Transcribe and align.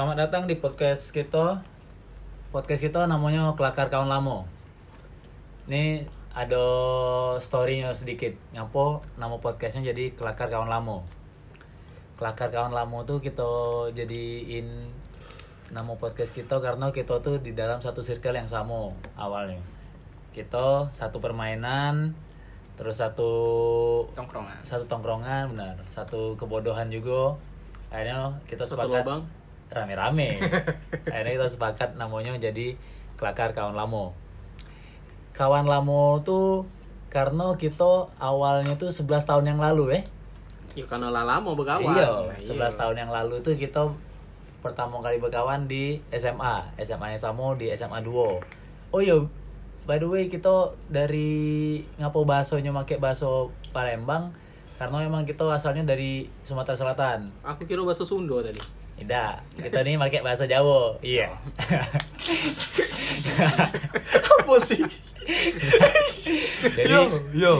Selamat 0.00 0.16
datang 0.16 0.48
di 0.48 0.56
podcast 0.56 1.12
kita. 1.12 1.60
Podcast 2.48 2.80
kita 2.80 3.04
namanya 3.04 3.52
Kelakar 3.52 3.92
Kawan 3.92 4.08
Lamo. 4.08 4.48
Ini 5.68 6.08
ada 6.32 6.64
storynya 7.36 7.92
sedikit. 7.92 8.32
Ngapo 8.56 9.04
nama 9.20 9.36
podcastnya 9.36 9.92
jadi 9.92 10.16
Kelakar 10.16 10.48
Kawan 10.48 10.72
Lamo. 10.72 11.04
Kelakar 12.16 12.48
Kawan 12.48 12.72
Lamo 12.72 13.04
tuh 13.04 13.20
kita 13.20 13.44
jadiin 13.92 14.88
nama 15.68 15.92
podcast 16.00 16.32
kita 16.32 16.64
karena 16.64 16.88
kita 16.96 17.20
tuh 17.20 17.36
di 17.36 17.52
dalam 17.52 17.84
satu 17.84 18.00
circle 18.00 18.40
yang 18.40 18.48
sama 18.48 18.96
awalnya. 19.20 19.60
Kita 20.32 20.88
satu 20.88 21.20
permainan, 21.20 22.16
terus 22.80 23.04
satu 23.04 23.28
tongkrongan 24.16 24.64
satu 24.64 24.88
tongkrongan 24.88 25.52
benar 25.52 25.76
satu 25.84 26.40
kebodohan 26.40 26.88
juga 26.88 27.36
akhirnya 27.92 28.40
kita 28.48 28.64
Satu 28.64 28.80
sepakat 28.80 29.04
lubang. 29.04 29.39
Rame-rame 29.70 30.38
akhirnya 31.12 31.32
kita 31.38 31.48
sepakat 31.48 31.90
namanya 31.94 32.34
jadi 32.36 32.74
kelakar 33.14 33.50
kawan 33.50 33.74
lamo 33.74 34.12
kawan 35.32 35.64
lamo 35.64 36.20
tuh 36.20 36.66
karena 37.10 37.54
kita 37.54 38.06
awalnya 38.16 38.74
tuh 38.76 38.90
11 38.90 39.06
tahun 39.24 39.44
yang 39.46 39.60
lalu 39.60 39.98
eh 39.98 40.04
Ya 40.70 40.86
karena 40.86 41.10
lah 41.10 41.26
lama 41.26 41.50
berkawan. 41.50 41.82
iya 41.98 42.06
Nah, 42.06 42.38
11 42.38 42.46
iya. 42.54 42.68
tahun 42.70 42.94
yang 42.96 43.10
lalu 43.10 43.42
tuh 43.42 43.58
kita 43.58 43.90
pertama 44.62 45.02
kali 45.02 45.18
berkawan 45.18 45.66
di 45.66 45.98
SMA 46.12 46.62
SMA 46.78 47.10
yang 47.10 47.18
sama 47.20 47.58
di 47.58 47.74
SMA 47.74 47.98
2 47.98 48.14
oh 48.94 49.00
iya 49.02 49.18
by 49.82 49.98
the 49.98 50.06
way 50.06 50.30
kita 50.30 50.70
dari 50.86 51.80
ngapo 51.98 52.22
basonya 52.22 52.70
make 52.70 52.94
baso 52.96 53.50
Palembang 53.70 54.30
karena 54.78 55.02
memang 55.02 55.26
kita 55.26 55.42
asalnya 55.50 55.82
dari 55.84 56.30
Sumatera 56.40 56.78
Selatan 56.78 57.26
Aku 57.42 57.66
kira 57.66 57.82
bahasa 57.82 58.06
Sunda 58.06 58.38
tadi. 58.38 58.62
Tidak 59.00 59.40
kita 59.56 59.78
nih 59.80 59.96
pakai 59.96 60.20
bahasa 60.20 60.44
Jawa 60.44 61.00
iya 61.00 61.32
Apa 64.40 64.56
sih? 64.60 64.82
jadi 66.74 66.90
Yo, 66.90 67.02
yo, 67.32 67.54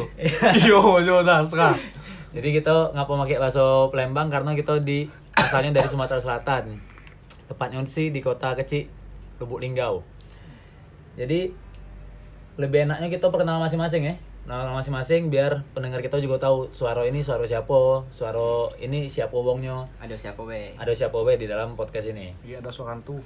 yo, 0.66 0.80
yo, 1.00 1.16
Nasra. 1.22 1.78
Jadi 2.30 2.48
kita 2.54 2.94
ngapa 2.94 3.12
pakai 3.26 3.38
bahasa 3.38 3.62
Palembang 3.90 4.30
karena 4.30 4.54
kita 4.54 4.78
di 4.82 5.06
asalnya 5.34 5.78
dari 5.78 5.88
Sumatera 5.90 6.22
Selatan. 6.22 6.78
Tepatnya 7.50 7.82
sih 7.86 8.14
di 8.14 8.22
kota 8.22 8.54
kecil 8.54 8.86
Lubuk 9.42 9.62
Linggau. 9.62 10.02
Jadi 11.18 11.50
lebih 12.58 12.86
enaknya 12.86 13.08
kita 13.10 13.30
perkenalan 13.30 13.66
masing-masing 13.66 14.02
ya. 14.06 14.14
Nama 14.50 14.74
masing-masing 14.74 15.30
biar 15.30 15.62
pendengar 15.70 16.02
kita 16.02 16.18
juga 16.18 16.42
tahu 16.42 16.66
suara 16.74 17.06
ini 17.06 17.22
suara 17.22 17.46
siapa, 17.46 18.02
suara 18.10 18.66
ini 18.82 19.06
siapa 19.06 19.30
wongnya, 19.30 19.86
ada 20.02 20.18
siapa 20.18 20.42
be 20.42 20.74
ada 20.74 20.90
siapa 20.90 21.14
we 21.22 21.38
di 21.38 21.46
dalam 21.46 21.78
podcast 21.78 22.10
ini. 22.10 22.34
Iya 22.42 22.58
ada 22.58 22.66
suara 22.74 22.98
hantu. 22.98 23.22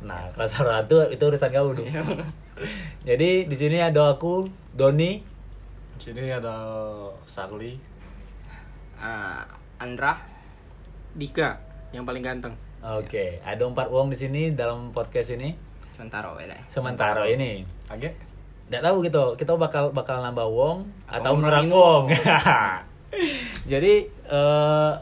Nah, 0.00 0.32
kalau 0.32 0.48
suara 0.48 0.80
itu 0.80 0.96
itu 1.12 1.20
urusan 1.28 1.52
kamu 1.52 1.76
dulu. 1.76 1.84
Jadi 3.08 3.44
di 3.44 3.52
sini 3.52 3.84
ada 3.84 4.16
aku, 4.16 4.48
Doni, 4.72 5.20
Di 6.00 6.08
sini 6.08 6.32
ada 6.32 6.56
Sarli. 7.28 7.76
Ah, 8.96 9.44
Andra 9.76 10.16
Dika 11.12 11.60
yang 11.92 12.08
paling 12.08 12.24
ganteng. 12.24 12.56
Oke, 12.80 13.44
ada 13.44 13.60
empat 13.60 13.92
wong 13.92 14.08
di 14.08 14.16
sini 14.16 14.56
dalam 14.56 14.88
podcast 14.88 15.36
ini. 15.36 15.52
sementara 15.92 16.32
deh 16.32 16.60
Sementara 16.72 17.28
ini, 17.28 17.60
Age? 17.92 18.35
Nggak 18.66 18.82
tahu 18.82 18.96
gitu, 19.02 19.24
kita 19.36 19.52
bakal 19.54 19.84
bakal 19.90 20.18
nambah 20.20 20.42
wong 20.44 20.76
atau 21.06 21.30
Oh, 21.30 21.38
ngurangin 21.38 21.70
wong. 21.70 22.04
Jadi 23.72 23.92
eh, 24.08 24.92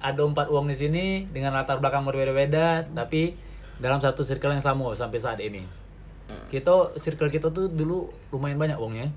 ada 0.00 0.20
empat 0.20 0.46
wong 0.48 0.66
di 0.66 0.76
sini 0.76 1.04
dengan 1.26 1.54
latar 1.54 1.78
belakang 1.78 2.04
berbeda-beda, 2.04 2.84
tapi 2.86 3.32
dalam 3.76 3.98
satu 3.98 4.20
circle 4.20 4.52
yang 4.52 4.60
sama 4.60 4.92
sampai 4.92 5.16
saat 5.16 5.40
ini. 5.40 5.62
Kita 6.50 6.96
circle 6.96 7.28
kita 7.28 7.48
tuh 7.50 7.68
dulu 7.68 8.04
lumayan 8.30 8.56
banyak 8.56 8.76
wongnya. 8.76 9.08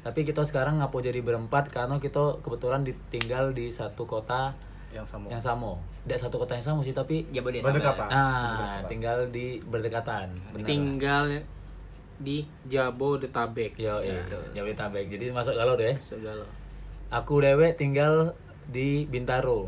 Tapi 0.00 0.24
kita 0.24 0.40
sekarang 0.42 0.80
ngapo 0.80 0.98
jadi 0.98 1.20
berempat 1.20 1.68
karena 1.68 2.00
kita 2.00 2.40
kebetulan 2.40 2.80
ditinggal 2.80 3.52
di 3.52 3.68
satu 3.68 4.04
kota 4.04 4.56
Yang 4.90 5.06
sama. 5.06 5.26
yang 5.28 5.38
sama. 5.38 5.70
Tidak 6.02 6.18
satu 6.18 6.36
kota 6.36 6.56
yang 6.56 6.64
sama 6.64 6.80
sih, 6.80 6.90
tapi 6.90 7.28
Jabodetabek 7.28 7.68
Berdekatan. 7.76 8.08
nah 8.08 8.80
tinggal 8.88 9.28
di 9.28 9.60
berdekatan. 9.60 10.32
Bener. 10.50 10.66
Tinggal 10.66 11.24
di 12.20 12.44
Jabodetabek. 12.68 13.74
Yo, 13.80 13.98
iya, 14.04 14.20
Jabodetabek. 14.52 15.08
Jadi 15.08 15.32
masuk 15.32 15.56
galau 15.56 15.74
deh. 15.74 15.96
Segala. 15.98 16.44
Aku 17.10 17.42
dewe 17.42 17.74
tinggal 17.74 18.36
di 18.70 19.08
Bintaro. 19.08 19.66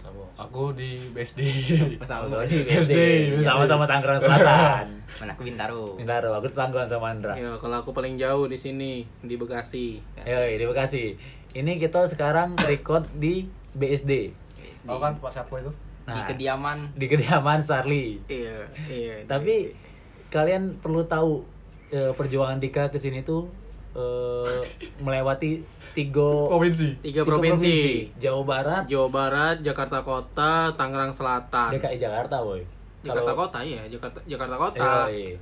Sama. 0.00 0.24
Aku 0.48 0.72
di 0.72 0.96
BSD. 1.12 1.40
Sama 2.08 2.26
Sama. 2.26 2.42
di 2.48 2.64
BSD, 2.64 2.92
BSD. 3.36 3.44
Sama-sama 3.44 3.84
Tangerang 3.84 4.18
Selatan. 4.18 4.84
mana 5.20 5.34
ke 5.34 5.42
Bintaro 5.42 5.98
Bintaro, 5.98 6.30
aku 6.32 6.46
tetanggaan 6.48 6.88
sama 6.88 7.12
Andra. 7.12 7.34
Ya, 7.36 7.52
kalau 7.58 7.82
aku 7.82 7.90
paling 7.92 8.16
jauh 8.16 8.46
di 8.48 8.56
sini 8.56 9.04
di 9.20 9.34
Bekasi. 9.36 10.00
Yo, 10.24 10.38
di 10.46 10.64
Bekasi. 10.64 11.18
Ini 11.52 11.76
kita 11.76 12.06
sekarang 12.06 12.54
record 12.56 13.10
di 13.18 13.44
BSD. 13.76 14.32
Tahu 14.86 14.96
kan 14.96 15.12
tempat 15.18 15.32
siapa 15.34 15.60
itu? 15.60 15.72
di 16.10 16.16
Nah, 16.16 16.26
kediaman 16.26 16.78
di 16.96 17.06
kediaman 17.06 17.60
Sarli. 17.60 18.18
Iya, 18.26 18.66
iya. 18.88 19.14
di 19.22 19.28
Tapi 19.28 19.54
BSD. 19.68 20.30
kalian 20.32 20.62
perlu 20.80 21.04
tahu 21.04 21.44
eh, 21.90 22.12
perjuangan 22.12 22.56
Dika 22.56 22.86
ke 22.86 22.96
sini 22.96 23.20
tuh 23.20 23.50
eh, 23.92 24.62
melewati 24.98 25.62
tiga 25.90 26.46
Provinsi. 26.46 26.94
tiga 27.00 27.20
tiga 27.20 27.22
provinsi. 27.24 27.74
Jawa 28.16 28.42
Barat, 28.42 28.82
Jawa 28.86 29.08
Barat, 29.08 29.56
Jakarta 29.60 30.00
Kota, 30.00 30.70
Tangerang 30.72 31.10
Selatan. 31.10 31.74
DKI 31.74 31.98
Jakarta, 31.98 32.40
boy. 32.40 32.62
Jakarta 33.00 33.26
Kalau- 33.28 33.40
Kota 33.44 33.58
ya, 33.60 33.82
Jakarta 33.86 34.18
Jakarta 34.24 34.56
Kota. 34.56 34.90
Yoi. 35.06 35.34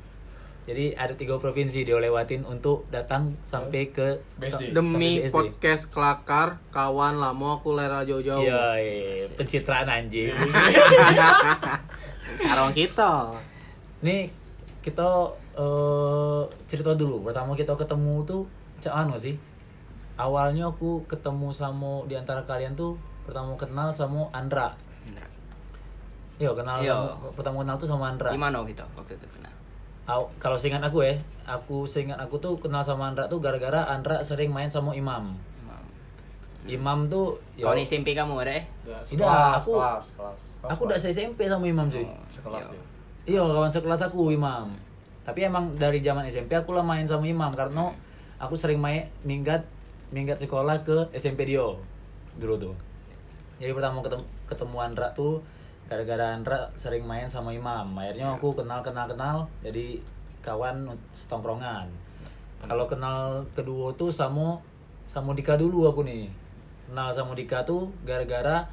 Jadi 0.64 0.92
ada 0.92 1.12
tiga 1.12 1.32
provinsi 1.34 1.81
dia 1.81 1.97
lewatin 1.97 2.44
untuk 2.44 2.84
datang 2.88 3.32
sampai 3.44 3.88
ke 3.88 4.20
BSD. 4.37 4.70
Demi 4.70 4.92
Sampai 5.16 5.25
BSD. 5.25 5.32
podcast 5.32 5.82
kelakar, 5.88 6.48
kawan 6.69 7.16
lama 7.16 7.56
aku 7.56 7.72
lera 7.72 8.04
jauh-jauh. 8.04 8.44
Yoi, 8.44 9.25
pencitraan 9.32 9.88
anjing. 9.88 10.28
Carong 12.38 12.72
kita. 12.72 13.32
Nih 14.00 14.28
kita 14.78 15.32
eh, 15.58 16.42
cerita 16.64 16.94
dulu. 16.94 17.20
Pertama 17.22 17.52
kita 17.52 17.74
ketemu 17.74 18.22
tuh 18.22 18.46
anu 18.86 19.19
sih. 19.19 19.34
Awalnya 20.14 20.66
aku 20.66 21.02
ketemu 21.04 21.50
sama 21.50 22.02
di 22.06 22.14
antara 22.14 22.42
kalian 22.42 22.74
tuh 22.74 22.94
pertama 23.22 23.54
kenal 23.54 23.91
sama 23.91 24.26
Andra. 24.30 24.70
Yo 26.38 26.54
kenal 26.54 26.78
Yo. 26.78 26.94
sama- 26.94 27.34
pertama 27.34 27.56
kenal 27.60 27.76
tuh 27.76 27.86
sama 27.86 28.04
Andra. 28.08 28.30
gimana 28.30 28.62
gitu 28.62 28.86
waktu 28.94 29.12
itu 29.12 29.26
kena 29.28 29.50
Aw- 30.06 30.30
kalau 30.38 30.54
seingat 30.54 30.80
aku 30.80 31.02
ya, 31.02 31.19
aku 31.44 31.82
seingat 31.84 32.14
aku 32.16 32.38
tuh 32.38 32.54
kenal 32.56 32.80
sama 32.80 33.10
Andra 33.10 33.26
tuh 33.26 33.38
gara-gara 33.38 33.82
Andra 33.84 34.22
sering 34.22 34.48
main 34.48 34.70
sama 34.70 34.94
Imam. 34.94 35.34
Imam. 35.58 35.82
Imam 36.64 36.98
tuh 37.06 37.36
yo, 37.54 37.66
kau 37.66 37.75
di 37.75 37.82
SMP 37.82 38.14
kamu 38.14 38.38
ada 38.38 38.54
eh 38.54 38.64
Tidak, 39.04 39.26
aku- 39.52 39.76
kelas, 39.76 40.06
kelas. 40.14 40.42
Kelas, 40.56 40.70
aku 40.70 40.82
udah. 40.86 40.96
SMP 40.96 41.44
sama 41.44 41.66
Imam 41.66 41.86
cuy. 41.86 42.02
Oh, 42.02 42.14
sekelas 42.28 42.64
iya. 42.64 42.72
dia. 42.72 42.82
Iya 43.28 43.42
kawan 43.44 43.69
sekelas 43.69 44.00
aku 44.00 44.30
Imam. 44.30 44.72
Tapi 45.28 45.44
emang 45.44 45.77
dari 45.77 46.00
zaman 46.00 46.25
SMP 46.25 46.56
aku 46.56 46.72
lah 46.72 46.81
main 46.81 47.05
sama 47.05 47.28
Imam 47.28 47.53
karena 47.53 47.93
aku 48.41 48.56
sering 48.56 48.81
main 48.81 49.12
minggat 49.28 49.69
minggat 50.09 50.41
sekolah 50.41 50.81
ke 50.89 51.12
SMP 51.12 51.44
Dio 51.44 51.84
dulu 52.41 52.56
tuh. 52.56 52.75
Jadi 53.61 53.77
pertama 53.77 54.00
ketemu, 54.00 54.25
ketemu 54.49 54.77
Andra 54.81 55.12
tuh 55.12 55.44
gara-gara 55.84 56.33
Andra 56.33 56.72
sering 56.81 57.05
main 57.05 57.28
sama 57.28 57.53
Imam. 57.53 57.93
Akhirnya 58.00 58.41
aku 58.41 58.56
kenal 58.56 58.81
kenal 58.81 59.05
kenal 59.05 59.37
jadi 59.61 60.00
kawan 60.41 60.97
setongkrongan. 61.12 61.93
Kalau 62.64 62.88
kenal 62.88 63.44
kedua 63.52 63.93
tuh 64.00 64.08
sama 64.08 64.64
sama 65.12 65.37
Dika 65.37 65.61
dulu 65.61 65.93
aku 65.93 66.08
nih. 66.08 66.32
Kenal 66.88 67.12
sama 67.12 67.37
Dika 67.37 67.69
tuh 67.69 67.93
gara-gara 68.08 68.64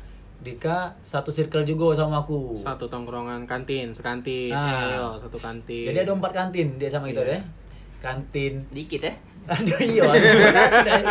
Dika 0.45 0.93
satu 1.01 1.33
circle 1.33 1.65
juga 1.65 1.97
sama 1.97 2.21
aku. 2.21 2.53
Satu 2.53 2.85
tongkrongan 2.85 3.49
kantin, 3.49 3.89
sekantin. 3.89 4.53
Ah. 4.53 4.93
Ayo, 4.93 5.07
satu 5.17 5.41
kantin. 5.41 5.89
Jadi 5.89 6.05
ada 6.05 6.13
empat 6.13 6.31
kantin 6.31 6.77
dia 6.77 6.85
sama 6.85 7.09
kita 7.09 7.25
Iya. 7.25 7.31
deh. 7.33 7.41
Kantin. 7.97 8.61
dikit 8.69 9.01
ya 9.01 9.13
Aduh 9.45 9.77
iya. 9.81 10.05
ada 10.05 11.01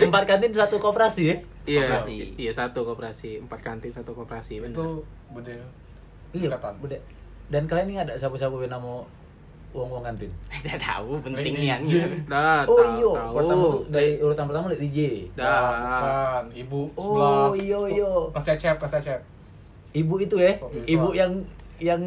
empat 0.00 0.24
kantin 0.26 0.50
satu 0.50 0.82
koperasi 0.82 1.22
ya. 1.24 1.36
Iya, 1.64 1.82
Koperasi. 1.86 2.14
iya 2.34 2.50
satu 2.50 2.82
koperasi, 2.82 3.38
empat 3.40 3.60
kantin 3.62 3.94
satu 3.94 4.10
koperasi. 4.12 4.58
bener. 4.58 4.74
Itu 4.74 5.06
bude 5.30 5.54
Iya. 6.34 6.50
Dan 7.46 7.70
kalian 7.70 7.88
ini 7.88 7.98
ada 8.00 8.18
siapa-siapa 8.18 8.50
yang 8.58 8.74
nama 8.74 9.06
uang 9.74 9.88
uang 9.90 10.04
kantin? 10.04 10.30
tidak 10.54 10.78
tahu 10.78 11.18
penting 11.20 11.52
nih 11.52 11.68
kan 11.68 11.80
Dah, 12.24 12.62
Oh 12.64 12.72
tahu, 12.72 12.94
iya. 12.94 13.10
tahu. 13.12 13.32
Pertama 13.34 13.64
tuh 13.66 13.80
dari 13.90 14.10
urutan 14.16 14.44
pertama 14.46 14.64
lihat 14.68 14.80
DJ. 14.80 14.98
Dah. 15.34 15.60
Bukan, 15.60 16.44
ibu 16.56 16.80
Oh, 16.94 17.50
11. 17.52 17.60
iya, 17.60 17.78
iya. 17.92 18.10
Mas 18.30 18.42
Cecep, 18.42 18.76
Mas 18.76 18.90
Cecep. 18.90 19.20
Ibu 19.92 20.14
itu 20.20 20.36
ya. 20.36 20.52
Oh, 20.56 20.70
iya. 20.72 20.84
Ibu 20.88 21.08
yang 21.12 21.32
yang 21.76 22.00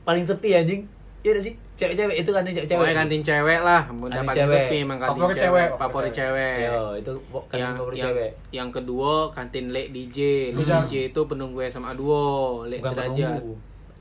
paling 0.00 0.22
sepi 0.22 0.52
anjing. 0.52 0.84
Iya 1.20 1.30
udah 1.32 1.42
sih. 1.42 1.54
Cewek-cewek 1.74 2.16
itu 2.16 2.30
kantin 2.30 2.52
cewek-cewek. 2.52 2.78
Pokoknya 2.78 2.96
kantin 2.96 3.22
cewek 3.24 3.58
lah, 3.58 3.80
Kantin 3.82 3.98
paling 4.22 4.28
cewek. 4.30 4.56
sepi 4.60 4.76
emang 4.78 4.98
kantin 4.98 5.16
Favorit 5.16 5.34
cewek, 5.34 5.48
cewek, 5.64 5.68
favorit 5.74 6.12
cewek. 6.12 6.56
Yo, 6.62 6.82
itu 6.94 7.12
kantin 7.42 7.58
yang 7.58 7.72
favorit 7.74 7.96
yang, 7.96 8.06
cewek. 8.06 8.30
yang 8.52 8.68
kedua 8.70 9.12
kantin 9.32 9.64
lek 9.72 9.86
DJ, 9.90 10.18
Lek 10.52 10.68
DJ 10.84 10.94
itu 11.08 11.20
penunggu 11.24 11.58
SMA 11.64 11.92
duo, 11.94 12.22
lek 12.64 12.78
Bukan 12.78 12.92
derajat. 12.94 13.40
penunggu. 13.40 13.54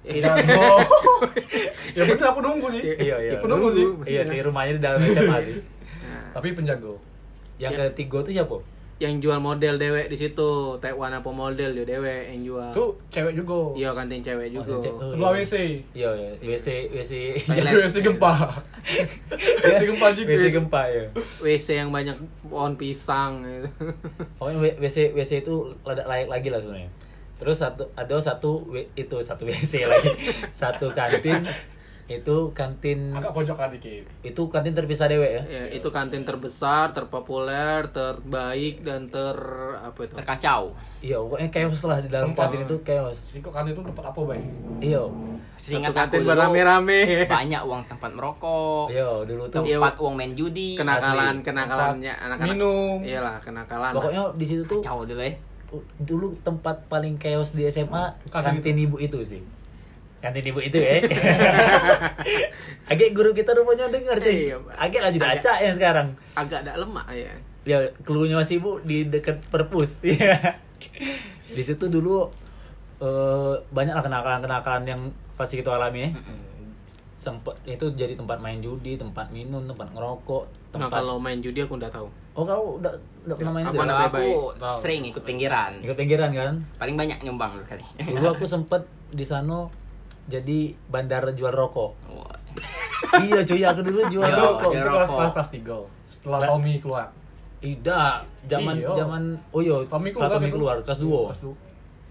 Jago. 0.04 0.62
ya 1.98 2.04
bener 2.04 2.26
aku 2.26 2.40
nunggu 2.40 2.68
sih. 2.70 2.82
Iya, 3.00 3.16
iya. 3.20 3.32
Aku 3.38 3.48
nunggu 3.48 3.70
sih. 3.70 3.86
Iya 4.06 4.22
sih 4.22 4.40
rumahnya 4.40 4.76
di 4.76 4.82
dalam 4.82 5.00
SMA 5.02 5.38
sih. 5.42 5.58
Nah, 6.04 6.36
Tapi 6.36 6.48
penjago. 6.52 7.00
Yang 7.56 7.72
Ya. 7.72 7.80
ketiga 7.88 8.20
tuh 8.20 8.34
siapa? 8.34 8.58
yang 9.02 9.20
jual 9.20 9.36
model 9.36 9.76
dewek 9.76 10.08
di 10.08 10.16
situ 10.16 10.48
Taiwan 10.80 11.12
apa 11.12 11.28
model 11.28 11.76
dia 11.76 11.84
dewek 11.84 12.30
yang 12.30 12.40
jual 12.46 12.70
Tuh 12.72 12.96
cewek 13.10 13.36
juga. 13.36 13.76
iya 13.76 13.90
kantin 13.92 14.24
cewek 14.24 14.48
juga 14.48 14.70
kantin 14.70 14.86
cewek. 14.86 15.10
Sebelah 15.10 15.32
WC. 15.34 15.54
Iya, 15.92 16.10
iya. 16.14 16.32
WC 16.40 16.68
WC. 16.88 17.12
WC 17.84 17.96
gempa. 18.00 18.32
WC 19.66 19.82
gempa 19.90 20.08
juga. 20.14 20.30
WC 20.30 20.44
gempa 20.56 20.82
ya. 20.88 21.04
WC 21.42 21.68
yang 21.76 21.92
banyak 21.92 22.16
pohon 22.46 22.80
pisang 22.80 23.44
gitu. 23.44 23.68
Pokoknya 24.40 24.58
WC 24.80 25.12
WC 25.12 25.32
itu 25.42 25.56
layak 25.84 26.30
lagi 26.30 26.48
lah 26.48 26.62
sebenarnya. 26.62 26.88
Terus 27.44 27.60
satu 27.60 27.84
ada 27.94 28.16
satu 28.18 28.52
itu 28.96 29.16
satu 29.20 29.44
WC 29.50 29.84
lagi. 29.84 30.12
satu 30.50 30.88
kantin 30.90 31.44
itu 32.06 32.52
kantin 32.52 33.12
Agak 33.12 33.32
pojokan 33.32 33.72
dikit. 33.72 34.04
itu 34.22 34.42
kantin 34.46 34.72
terpisah 34.72 35.08
dewek 35.08 35.28
ya. 35.30 35.44
ya, 35.46 35.64
itu 35.72 35.88
kantin 35.88 36.22
terbesar 36.22 36.92
terpopuler 36.92 37.88
terbaik 37.90 38.80
dan 38.82 39.08
ter 39.08 39.36
apa 39.74 39.96
itu 40.02 40.12
Terkacau. 40.14 40.76
Iya, 41.00 41.16
pokoknya 41.18 41.48
chaos 41.50 41.80
lah 41.84 42.00
di 42.00 42.08
dalam 42.08 42.32
kantin 42.32 42.60
itu 42.62 42.76
chaos. 42.84 43.16
Sih 43.16 43.40
kok 43.40 43.52
kan 43.52 43.64
itu 43.66 43.80
tempat 43.80 44.04
apa, 44.06 44.20
Bay? 44.22 44.44
Iya. 44.80 45.00
Seingat 45.56 45.92
aku 45.92 46.00
kantin 46.02 46.20
dulu 46.22 46.32
beramai-ramai 46.36 47.24
banyak 47.24 47.62
uang 47.64 47.82
tempat 47.88 48.12
merokok. 48.12 48.92
Iya, 48.92 49.24
dulu 49.24 49.44
tuh 49.48 49.64
Iya. 49.64 49.80
Tempat 49.80 49.96
uang 49.98 50.14
main 50.14 50.32
judi. 50.34 50.76
kenakalan 50.76 51.40
kenakalannya 51.40 52.14
anak-anak 52.14 52.52
Minum. 52.52 53.00
iyalah 53.00 53.40
kenakalan 53.40 53.92
pokoknya 53.92 54.24
di 54.36 54.44
situ 54.46 54.64
tuh 54.66 54.80
Kacau 54.80 55.08
dulu 55.08 55.24
ya. 55.24 55.32
Dulu 55.98 56.38
tempat 56.46 56.86
paling 56.92 57.18
chaos 57.18 57.56
di 57.56 57.66
SMA 57.70 58.14
Kantin 58.30 58.60
kantin 58.62 58.78
ibu 58.78 58.98
itu 59.02 59.20
sih. 59.26 59.42
Kantin 60.22 60.46
ibu 60.46 60.60
itu 60.64 60.78
ya. 60.80 61.04
Agak 62.92 63.10
guru 63.12 63.32
kita 63.36 63.52
rupanya 63.58 63.90
dengar 63.90 64.20
cuy. 64.22 64.52
Iya. 64.52 64.58
Agak 64.76 65.02
lagi 65.10 65.18
acak 65.20 65.58
yang 65.60 65.76
sekarang. 65.76 66.08
agak 66.38 66.64
ada 66.68 66.80
lemak 66.80 67.08
ya 67.12 67.34
Ya, 67.64 67.80
keluarnya 68.04 68.44
masih 68.44 68.60
ibu 68.60 68.84
di 68.84 69.08
dekat 69.08 69.40
perpus. 69.48 70.00
Di 71.56 71.64
situ 71.64 71.88
dulu 71.88 72.28
eh, 73.00 73.56
banyak 73.72 73.96
kenakalan-kenakalan 74.04 74.84
yang 74.84 75.02
pasti 75.40 75.64
kita 75.64 75.72
alami 75.80 76.08
ya. 76.08 76.10
Sempat 77.24 77.56
itu 77.64 77.86
jadi 77.94 78.14
tempat 78.14 78.38
main 78.38 78.60
judi, 78.60 78.94
tempat 78.94 79.32
minum, 79.32 79.64
tempat 79.64 79.88
ngerokok, 79.90 80.44
nah 80.44 80.84
tempat 80.84 81.00
kalau 81.00 81.16
main 81.18 81.40
judi 81.40 81.60
aku 81.60 81.76
udah 81.76 81.88
tahu 81.88 82.08
Oh, 82.34 82.44
kau 82.44 82.76
udah 82.76 82.90
udah 83.24 83.36
pernah 83.38 83.54
main 83.54 83.66
bye-bye? 83.70 84.10
aku 84.10 84.26
Tahu. 84.58 84.76
sering 84.76 85.02
ikut 85.06 85.22
pinggiran. 85.22 85.72
Ikut 85.80 85.94
pinggiran 85.94 86.30
kan? 86.30 86.54
Paling 86.76 86.98
banyak 86.98 87.22
nyumbang 87.22 87.62
kali. 87.64 87.86
Dulu 87.96 88.26
aku 88.28 88.44
sempet 88.44 88.84
di 89.08 89.22
sana 89.22 89.70
jadi 90.26 90.74
bandar 90.86 91.30
jual 91.32 91.54
rokok. 91.54 91.94
Wah. 92.10 92.36
iya 93.22 93.40
cuy, 93.40 93.62
aku 93.62 93.82
dulu 93.82 94.02
jual 94.10 94.26
Iya, 94.26 94.34
rokok. 94.36 94.66
jual 94.66 94.74
Itu 94.74 94.90
kelas 94.90 94.98
rokok. 95.00 95.16
kelas 95.16 95.32
kelas 95.32 95.50
tiga. 95.52 95.78
Setelah 96.04 96.40
Lah. 96.40 96.48
Tommy 96.50 96.74
keluar. 96.78 97.08
Tidak, 97.62 98.16
zaman 98.44 98.76
Iya. 98.76 98.92
zaman 98.94 99.22
oh 99.48 99.62
iya, 99.62 99.76
Tommy 99.86 100.10
keluar 100.10 100.30
Tommy 100.30 100.50
keluar 100.50 100.76
kelas 100.82 101.00
2. 101.00 101.08
Kelas 101.30 101.40
dua. 101.40 101.56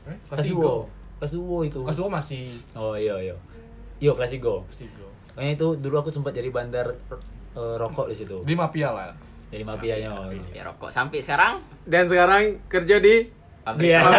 Eh, 0.02 0.16
Kelas 0.30 0.44
tiga. 0.46 0.70
2. 0.70 1.18
Kelas 1.18 1.32
2 1.34 1.68
itu. 1.68 1.80
Kelas 1.82 1.98
dua 1.98 2.08
masih 2.08 2.42
Oh 2.72 2.94
iya 2.94 3.14
iya. 3.20 3.36
Iya 4.02 4.10
3. 4.10 4.18
kelas 4.18 4.30
tiga. 4.34 4.54
Makanya 5.32 5.52
itu 5.54 5.68
dulu 5.78 5.94
aku 5.96 6.10
sempat 6.10 6.34
jadi 6.34 6.50
bandar 6.50 6.90
eh, 7.54 7.74
rokok 7.78 8.10
di 8.10 8.16
situ. 8.18 8.42
Di 8.42 8.52
mafia 8.52 8.90
lah. 8.90 9.14
Jadi 9.48 9.62
mafianya. 9.62 10.10
oh, 10.10 10.26
iya. 10.28 10.42
Ya 10.52 10.62
rokok 10.64 10.90
sampai 10.90 11.20
sekarang 11.20 11.62
dan 11.84 12.04
sekarang 12.04 12.58
kerja 12.66 12.98
di 12.98 13.30
pabrik 13.62 13.94
Iya. 13.94 14.00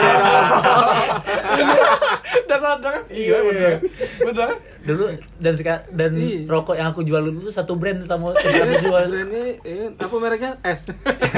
Dasar 2.45 2.79
kan? 2.79 3.01
Iya 3.09 3.37
bener. 3.41 3.73
Bener. 4.21 4.49
dulu 4.83 5.07
dan 5.37 5.53
sekarang 5.55 5.83
dan 5.89 6.11
Iya. 6.13 6.43
rokok 6.45 6.75
yang 6.75 6.91
aku 6.91 7.01
jual 7.01 7.23
dulu 7.23 7.39
tuh 7.41 7.53
satu 7.53 7.75
brand 7.75 8.03
sama 8.03 8.35
yang 8.35 8.67
aku 8.67 8.83
jual. 8.83 9.03
brandnya 9.09 9.43
eh, 9.63 9.87
apa 9.89 10.15
mereknya 10.17 10.51
S 10.61 10.91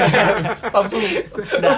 Samsung. 0.72 1.02
Nggak, 1.02 1.76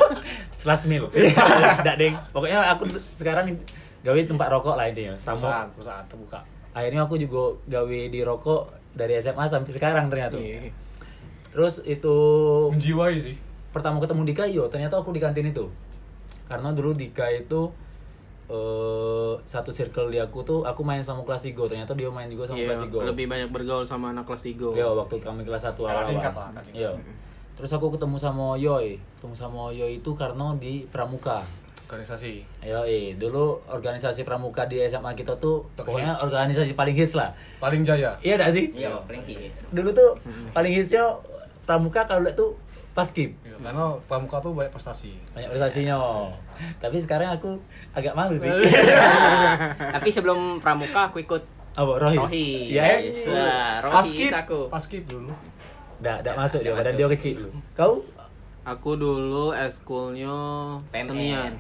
slash 0.50 0.85
meal. 0.85 1.09
Nggak, 1.09 1.97
deng. 1.97 2.14
Pokoknya 2.31 2.73
aku 2.73 2.88
sekarang 3.14 3.56
gawe 4.00 4.21
tempat 4.23 4.49
rokok 4.49 4.75
lah 4.75 4.88
intinya. 4.88 5.12
Sama 5.19 5.37
Perusahaan, 5.37 5.69
perusahaan 5.71 6.05
terbuka. 6.09 6.41
Akhirnya 6.79 7.11
aku 7.11 7.19
juga 7.19 7.59
gawe 7.67 7.99
di 8.07 8.21
rokok 8.23 8.95
dari 8.95 9.19
SMA 9.19 9.51
sampai 9.51 9.71
sekarang 9.75 10.07
ternyata. 10.07 10.39
Iya. 10.39 10.71
Terus 11.51 11.83
itu 11.83 12.17
Menjiwai 12.71 13.19
sih. 13.19 13.35
pertama 13.75 13.99
ketemu 13.99 14.23
Dika 14.31 14.45
yo, 14.47 14.71
ternyata 14.71 15.03
aku 15.03 15.11
di 15.11 15.19
kantin 15.19 15.51
itu. 15.51 15.67
Karena 16.47 16.71
dulu 16.71 16.95
Dika 16.95 17.27
itu 17.35 17.75
eh 18.49 19.35
satu 19.45 19.69
circle 19.69 20.09
di 20.09 20.17
aku 20.17 20.41
tuh 20.41 20.65
aku 20.65 20.81
main 20.81 21.05
sama 21.05 21.21
kelas 21.21 21.45
Igo 21.45 21.69
ternyata 21.69 21.93
dia 21.93 22.09
main 22.09 22.33
juga 22.33 22.49
sama 22.49 22.57
Iya, 22.57 22.73
kelas 22.73 22.89
Igo 22.89 23.05
lebih 23.05 23.29
banyak 23.29 23.53
bergaul 23.53 23.85
sama 23.85 24.09
anak 24.17 24.25
kelas 24.25 24.49
Igo. 24.49 24.73
Iya, 24.73 24.89
waktu 24.89 25.21
kami 25.21 25.45
kelas 25.45 25.69
1 25.69 25.77
Kakak 25.77 25.85
awal 25.85 26.09
tingkat. 26.09 26.33
Iya. 26.73 26.97
Terus 27.61 27.75
aku 27.75 27.93
ketemu 27.93 28.17
sama 28.17 28.57
Yoy. 28.57 28.97
Ketemu 29.19 29.35
sama 29.37 29.69
Yoy 29.75 30.01
itu 30.01 30.17
karena 30.17 30.57
di 30.57 30.89
Pramuka. 30.89 31.45
Organisasi. 31.88 32.44
Yoi, 32.61 33.17
dulu 33.17 33.64
organisasi 33.64 34.20
pramuka 34.20 34.69
di 34.69 34.85
SMA 34.85 35.17
kita 35.17 35.32
tuh 35.35 35.64
pokoknya 35.73 36.20
organisasi 36.20 36.76
paling 36.76 36.93
hits 36.93 37.17
lah. 37.17 37.32
Paling 37.56 37.81
jaya. 37.81 38.12
Iya 38.20 38.37
gak 38.37 38.52
sih? 38.52 38.69
Iya, 38.76 38.93
paling 39.02 39.25
hits. 39.25 39.64
Dulu 39.73 39.88
tuh 39.90 40.12
paling 40.52 40.69
hitsnya 40.70 41.17
pramuka 41.64 42.05
kalau 42.05 42.20
lihat 42.20 42.37
tuh 42.37 42.52
paskib. 42.93 43.32
Iya, 43.40 43.56
karena 43.56 43.96
pramuka 44.05 44.37
tuh 44.37 44.52
banyak 44.52 44.69
prestasi. 44.69 45.17
Banyak 45.32 45.49
prestasinya. 45.49 46.29
Tapi 46.76 47.00
sekarang 47.00 47.32
aku 47.32 47.56
agak 47.96 48.12
malu 48.12 48.37
sih. 48.37 48.52
Tapi 49.96 50.08
sebelum 50.11 50.61
pramuka 50.61 51.08
aku 51.08 51.25
ikut 51.25 51.40
Apa 51.73 51.94
Rohis? 51.96 52.20
Rohis. 52.20 52.69
Ya, 52.69 53.00
Yes. 53.00 53.31
Nah, 53.31 53.81
Rohis 53.81 53.96
Paskib, 54.12 54.31
aku. 54.35 54.61
paskib 54.69 55.02
dulu. 55.06 55.32
Enggak, 55.99 56.20
enggak 56.20 56.37
masuk 56.37 56.61
dia, 56.61 56.69
Nggak 56.69 56.85
badan 56.85 56.94
dia 56.96 57.08
kecil. 57.08 57.37
Kau? 57.73 58.05
Aku 58.67 58.90
dulu 58.93 59.56
ekskulnya 59.56 60.37
PMR. 60.93 61.06
senian. 61.06 61.55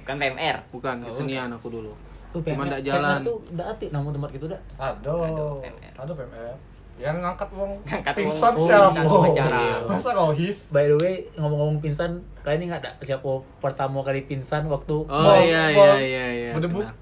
Bukan 0.00 0.14
PMR. 0.16 0.56
Bukan, 0.68 0.94
kesenian 1.02 1.50
aku 1.50 1.68
dulu. 1.70 1.92
Oh, 2.30 2.38
Cuma 2.38 2.62
ndak 2.64 2.80
jalan. 2.80 3.20
tuh 3.20 3.42
enggak 3.48 3.68
aktif 3.68 3.88
nama 3.90 4.06
tempat 4.08 4.30
gitu 4.30 4.46
dah. 4.46 4.60
Ada. 4.76 5.10
Ada 5.10 5.44
PMR. 5.60 5.94
Ada 5.96 6.12
PMR. 6.14 6.54
Yang 6.96 7.16
ngangkat 7.18 7.48
wong 7.50 7.72
Ngangkat 7.82 8.12
wong- 8.12 8.20
pingsan 8.22 8.52
oh, 8.52 8.60
siapa? 8.60 8.86
pingsan 8.86 9.04
upacara. 9.08 9.60
Masa 9.84 10.10
rohis? 10.12 10.58
By 10.68 10.84
the 10.84 10.96
way, 10.96 11.14
ngomong-ngomong 11.32 11.78
pingsan, 11.80 12.10
kali 12.38 12.54
ini 12.56 12.64
nggak 12.66 12.80
ada 12.80 12.90
siapa 13.00 13.24
pertama 13.56 13.98
kali 14.00 14.20
pingsan 14.22 14.64
waktu 14.66 14.96
Oh 15.00 15.08
Bol, 15.08 15.40
iya 15.40 15.62
iya 15.68 15.94
iya 15.96 16.26
iya. 16.30 16.50
Berdebuk. 16.52 16.84
benar. 16.84 16.94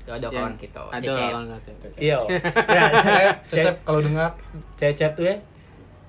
Itu 0.00 0.10
ada 0.12 0.26
kawan 0.28 0.54
kita. 0.56 0.80
Ada 0.88 1.10
kawan 1.10 1.44
kita. 1.60 1.86
Iya. 1.98 2.16
Ya, 2.16 2.84
Cecep, 2.88 3.04
Cecep 3.04 3.36
Cecep 3.50 3.74
kalau 3.82 4.00
dengar 4.00 4.30
Cecep 4.74 5.12
tuh 5.12 5.24
ya 5.24 5.36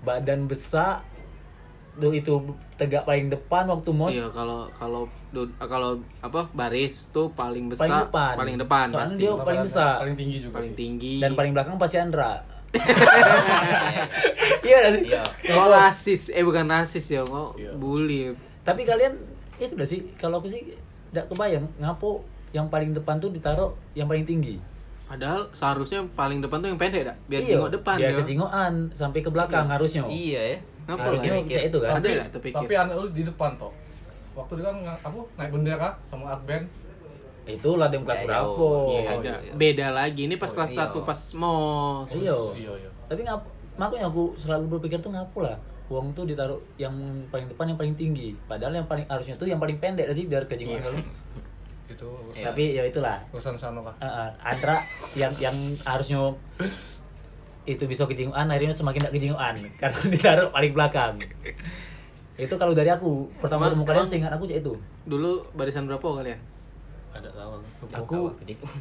badan 0.02 0.46
besar 0.46 1.02
tuh 1.94 2.10
itu 2.10 2.34
tegak 2.82 3.06
paling 3.06 3.30
depan 3.30 3.70
waktu 3.70 3.90
mos. 3.94 4.10
Iya 4.10 4.26
kalau 4.34 4.66
kalau 4.74 5.06
du- 5.30 5.54
kalau 5.56 6.02
apa 6.18 6.50
baris 6.50 7.14
tuh 7.14 7.30
paling 7.30 7.70
besar 7.70 7.86
paling 7.86 8.02
depan. 8.02 8.34
paling 8.34 8.56
depan 8.58 8.86
soalnya 8.90 9.06
pasti. 9.06 9.22
dia 9.22 9.32
paling 9.38 9.62
besar. 9.62 9.94
paling 10.02 10.18
tinggi 10.18 10.38
juga 10.42 10.54
paling 10.58 10.74
sih. 10.74 10.80
tinggi. 10.82 11.16
Dan 11.22 11.32
paling 11.38 11.52
belakang 11.54 11.78
pasti 11.78 11.98
Andra. 12.02 12.32
Iya? 14.62 14.80
Iya. 14.98 15.22
oh 15.54 15.68
rasis 15.68 16.32
eh 16.32 16.42
bukan 16.42 16.66
rasis 16.66 17.06
ya 17.06 17.22
kok 17.22 17.54
Iya. 17.54 17.72
bully. 17.78 18.34
Tapi 18.64 18.82
kalian 18.82 19.14
itu 19.60 19.78
udah 19.78 19.86
sih. 19.86 20.02
Kalau 20.18 20.42
aku 20.42 20.50
sih 20.50 20.74
tidak 21.14 21.30
kebayang 21.30 21.70
ngapo 21.78 22.26
yang 22.50 22.66
paling 22.66 22.98
depan 22.98 23.22
tuh 23.22 23.30
ditaruh 23.30 23.78
yang 23.94 24.10
paling 24.10 24.26
tinggi. 24.26 24.58
Padahal 25.06 25.52
seharusnya 25.52 26.00
yang 26.02 26.10
paling 26.16 26.40
depan 26.40 26.64
tuh 26.64 26.72
yang 26.72 26.80
pendek 26.80 27.04
dak. 27.04 27.18
Biar 27.28 27.42
Iya, 27.44 27.50
tengok 27.60 27.72
depan 27.76 27.96
biar 28.00 28.10
ya 28.10 28.64
sampai 28.96 29.20
ke 29.20 29.30
belakang 29.30 29.68
harusnya. 29.68 30.08
Iya 30.08 30.42
ya. 30.42 30.58
Ngapa 30.84 31.04
harusnya 31.04 31.32
bisa 31.42 31.62
itu 31.62 31.78
kan 31.78 31.90
Ada 31.90 31.98
tapi 31.98 32.10
nggak 32.12 32.30
terpikir? 32.32 32.58
tapi 32.60 32.74
anak 32.76 32.96
lu 32.96 33.08
di 33.10 33.24
depan 33.24 33.52
toh 33.56 33.72
waktu 34.32 34.52
dia 34.54 34.66
kan 34.66 34.76
nggak- 34.78 35.02
apa 35.04 35.18
naik 35.36 35.52
bendera 35.52 35.90
sama 36.02 36.26
art 36.30 36.44
band 36.44 36.66
itu 37.44 37.70
latihan 37.74 38.04
kelas 38.04 38.20
Ya, 38.20 38.26
berapa. 38.28 38.70
Iya, 38.88 39.02
Oh, 39.02 39.18
ada. 39.18 39.34
iya. 39.36 39.52
beda 39.52 39.88
lagi 39.92 40.22
ini 40.24 40.36
pas 40.36 40.48
Oh, 40.48 40.56
kelas 40.56 40.72
iya. 40.72 40.88
1 40.88 41.02
pas 41.02 41.20
mos 41.34 42.08
iya 42.12 42.36
iya 42.56 42.72
iya 42.78 42.90
tapi 43.06 43.22
ngap 43.22 43.42
makanya 43.74 44.08
aku 44.08 44.24
selalu 44.36 44.66
berpikir 44.72 44.98
tuh 44.98 45.10
ngapu 45.10 45.42
lah 45.42 45.58
uang 45.88 46.14
tuh 46.14 46.24
ditaruh 46.24 46.56
yang 46.78 46.94
paling 47.28 47.46
depan 47.46 47.66
yang 47.68 47.78
paling 47.78 47.96
tinggi 47.96 48.38
padahal 48.42 48.72
yang 48.74 48.86
paling 48.86 49.04
harusnya 49.06 49.36
tuh 49.36 49.44
yang 49.44 49.58
paling 49.58 49.76
pendek 49.76 50.08
sih 50.12 50.24
biar 50.24 50.46
Iya. 50.46 50.80
kalau 50.80 51.02
itu 51.92 52.06
urusan 52.08 52.38
Iya. 52.38 52.46
tapi 52.48 52.64
ya 52.72 52.84
itulah 52.86 53.18
urusan 53.30 53.54
sana 53.54 53.82
lah 53.82 53.92
Uh, 53.94 54.08
uh, 54.08 54.30
Andra 54.42 54.80
yang 55.14 55.34
yang 55.36 55.52
harusnya 55.84 56.32
itu 57.64 57.84
bisa 57.86 58.04
kejinguan 58.04 58.46
akhirnya 58.46 58.74
semakin 58.74 59.00
tidak 59.02 59.14
kejinguan. 59.14 59.56
Karena 59.76 60.00
ditaruh 60.14 60.50
paling 60.50 60.72
belakang. 60.72 61.14
Itu 62.36 62.54
kalau 62.56 62.74
dari 62.74 62.90
aku 62.90 63.30
pertama 63.38 63.70
ketemu 63.70 63.86
kalian 63.86 64.08
seingat 64.08 64.32
aku 64.34 64.46
cek 64.46 64.60
itu. 64.60 64.74
dulu 65.04 65.46
barisan 65.54 65.86
berapa 65.86 66.02
kalian? 66.02 66.40
Ada 67.12 67.30
tahu 67.30 67.52
aku 67.92 68.20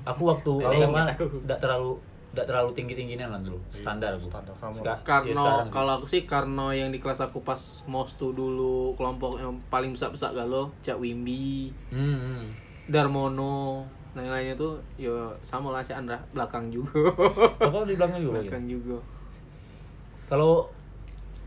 aku 0.05 0.23
waktu 0.23 0.53
SMA 0.79 1.03
aku. 1.11 1.25
tidak 1.43 1.59
terlalu 1.61 1.93
tidak 2.31 2.47
terlalu 2.47 2.71
tinggi 2.73 2.95
tingginya 2.95 3.27
lah 3.29 3.41
dulu. 3.43 3.59
Standar 3.69 4.15
aku. 4.15 4.31
standar 4.31 4.55
sama. 4.55 4.73
Seka- 4.73 5.27
ya 5.27 5.35
sekarang 5.35 5.69
kalau 5.69 5.93
aku 5.99 6.07
sih 6.07 6.23
karena 6.23 6.67
yang 6.71 6.89
di 6.89 7.03
kelas 7.03 7.21
aku 7.21 7.43
pas 7.43 7.59
mos 7.85 8.15
tuh 8.15 8.31
dulu 8.31 8.95
kelompok 8.95 9.37
yang 9.37 9.59
paling 9.67 9.93
besar 9.93 10.09
besar 10.09 10.31
galau 10.31 10.71
Cak 10.81 10.97
Wimbi 10.97 11.75
Hmm, 11.91 12.17
hmm. 12.17 12.45
Darmono 14.11 14.27
yang 14.27 14.35
lainnya 14.35 14.55
tuh 14.59 14.75
yo 14.99 15.31
sama 15.47 15.71
lah 15.71 15.83
si 15.83 15.95
Andra 15.95 16.19
belakang 16.35 16.67
juga 16.69 16.91
Apa 17.63 17.87
di 17.87 17.95
belakang 17.95 18.19
juga? 18.19 18.43
belakang 18.43 18.67
juga 18.67 18.99
Kalau 20.27 20.67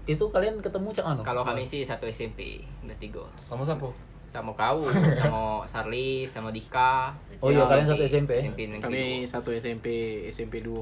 itu 0.04 0.20
kalian 0.28 0.60
ketemu 0.60 0.92
cak 0.92 1.06
anu? 1.08 1.22
Kalau 1.24 1.44
kami 1.48 1.64
sih 1.64 1.80
satu 1.80 2.04
SMP, 2.04 2.60
bertiga. 2.84 3.24
Sama 3.40 3.64
siapa? 3.64 3.88
Sama 4.36 4.52
kau, 4.52 4.84
sama 5.24 5.64
Sarli, 5.64 6.28
sama 6.28 6.52
Dika. 6.52 7.16
Oh 7.40 7.48
iya, 7.48 7.64
kalian 7.64 7.88
satu 7.88 8.04
SMP? 8.04 8.36
SMP 8.44 8.68
negeri 8.68 8.84
kami 8.84 9.04
dua. 9.24 9.32
satu 9.32 9.50
SMP 9.56 9.88
SMP 10.28 10.60
2 10.60 10.76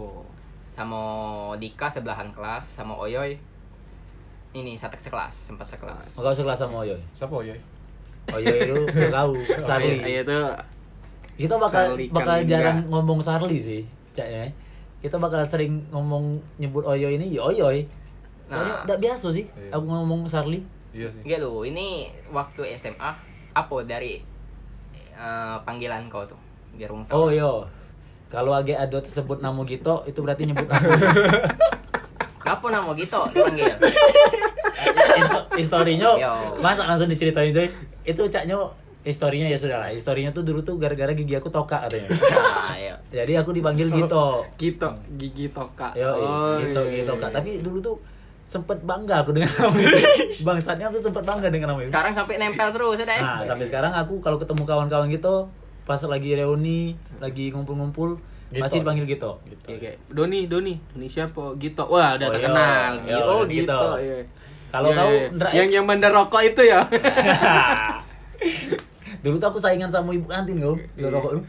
sama 0.74 1.02
Dika 1.62 1.86
sebelahan 1.86 2.34
kelas, 2.34 2.66
sama 2.66 2.98
Oyoy. 2.98 3.38
Ini 4.58 4.74
satu 4.74 4.98
sekelas, 4.98 5.54
sempat 5.54 5.70
sekelas. 5.70 6.18
Oh, 6.18 6.26
kau 6.26 6.34
sekelas 6.34 6.58
sama 6.58 6.82
Oyoy. 6.82 6.98
Siapa 7.14 7.38
ya? 7.46 7.54
Oyoy 8.34 8.58
itu 8.66 8.82
kau, 9.14 9.38
Sarli. 9.70 10.02
Iya 10.02 10.26
tuh 10.26 10.50
Kita 11.34 11.56
bakal 11.56 11.94
Sarli 11.94 12.06
bakal 12.08 12.38
jarang 12.44 12.86
ngomong 12.88 13.20
Sarli 13.20 13.58
sih, 13.58 13.82
cak 14.12 14.26
ya. 14.26 14.46
Kita 15.00 15.18
bakal 15.18 15.42
sering 15.42 15.90
ngomong 15.90 16.38
nyebut 16.56 16.84
Oyoy 16.84 17.16
ini 17.16 17.32
ya 17.32 17.42
Oyoy. 17.44 17.88
Soalnya 18.46 18.84
Nah. 18.84 18.98
biasa 18.98 19.32
sih 19.32 19.48
Iya. 19.48 19.74
aku 19.74 19.86
ngomong 19.86 20.26
Sarli. 20.26 20.62
Iya 20.92 21.08
sih. 21.08 21.24
Enggak 21.24 21.40
lu, 21.42 21.64
ini 21.64 22.12
waktu 22.30 22.76
SMA 22.76 23.12
apa 23.52 23.76
dari 23.82 24.22
eh, 25.14 25.58
panggilan 25.62 26.06
kau 26.08 26.24
tuh? 26.24 26.38
Biar 26.74 26.92
tahu. 27.06 27.12
Oh 27.12 27.30
yo. 27.30 27.64
Kalau 28.28 28.52
agak 28.52 28.80
ada 28.80 28.98
tersebut 28.98 29.40
nama 29.40 29.60
Gito 29.64 30.04
itu 30.06 30.20
berarti 30.20 30.46
nyebut 30.46 30.64
aku. 30.66 30.88
Apa 32.42 32.68
nama 32.68 32.90
gitu 32.92 33.16
dipanggil? 33.30 33.70
Histo- 35.14 35.46
historinya 35.54 36.10
Yo. 36.16 36.34
masa 36.58 36.84
langsung 36.86 37.06
diceritain 37.06 37.52
coy. 37.52 37.68
Itu 38.02 38.26
caknya 38.26 38.58
historinya 39.02 39.46
ya 39.46 39.58
sudah 39.58 39.78
lah. 39.78 39.90
Historinya 39.90 40.30
tuh 40.30 40.42
dulu 40.42 40.62
tuh 40.62 40.78
gara-gara 40.78 41.10
gigi 41.12 41.34
aku 41.34 41.50
toka 41.50 41.82
katanya. 41.82 42.10
Nah, 42.10 42.78
iya. 42.82 42.96
Jadi 43.10 43.34
aku 43.36 43.52
dipanggil 43.52 43.90
Gito. 43.90 44.46
Gito 44.56 44.90
gigi 45.16 45.50
toka 45.50 45.92
Yo, 45.94 46.08
Oh, 46.08 46.56
Gito 46.58 46.82
iya, 46.84 47.04
Gito 47.04 47.14
iya, 47.14 47.22
iya. 47.22 47.34
Tapi 47.34 47.52
dulu 47.60 47.78
tuh 47.82 47.96
sempet 48.46 48.80
bangga 48.82 49.24
aku 49.24 49.32
dengan 49.32 49.50
nama 49.50 49.76
itu. 49.76 50.00
Bangsatnya 50.48 50.86
aku 50.88 51.00
sempet 51.00 51.24
bangga 51.24 51.48
dengan 51.48 51.72
nama 51.72 51.82
itu. 51.82 51.90
Sekarang 51.90 52.14
sampai 52.14 52.36
nempel 52.36 52.68
terus 52.70 52.98
ya? 52.98 53.06
Nah, 53.08 53.42
sampai 53.42 53.66
sekarang 53.66 53.92
aku 53.92 54.20
kalau 54.20 54.38
ketemu 54.38 54.64
kawan-kawan 54.64 55.08
gitu 55.08 55.48
pas 55.82 55.98
lagi 55.98 56.38
reuni, 56.38 56.94
lagi 57.18 57.50
ngumpul-ngumpul, 57.52 58.22
Gito. 58.48 58.62
masih 58.62 58.78
dipanggil 58.80 59.06
Gito. 59.08 59.42
Iya, 59.66 59.78
kayak 59.82 59.98
Doni, 60.08 60.46
Doni, 60.46 60.78
Doni 60.88 61.08
siapa? 61.08 61.58
Gito. 61.58 61.90
Wah, 61.90 62.16
udah 62.16 62.22
Oh, 62.22 62.30
iya. 62.30 62.36
terkenal. 62.38 62.92
Iya, 63.02 63.18
oh, 63.24 63.42
Gito. 63.44 63.66
Gito. 63.66 63.82
Iya. 63.98 64.18
Kalau 64.72 64.88
Iya, 64.88 64.96
kau, 64.96 65.10
iya. 65.10 65.52
Yang 65.58 65.70
yang 65.74 65.86
bandar 65.86 66.12
rokok 66.14 66.42
itu 66.46 66.62
ya. 66.64 66.80
Dulu 69.22 69.36
tuh 69.38 69.50
aku 69.54 69.60
saingan 69.62 69.94
sama 69.94 70.18
ibu 70.18 70.26
kantin 70.26 70.58
kau, 70.58 70.76
di 70.76 71.06
rokok 71.06 71.32
lu. 71.38 71.42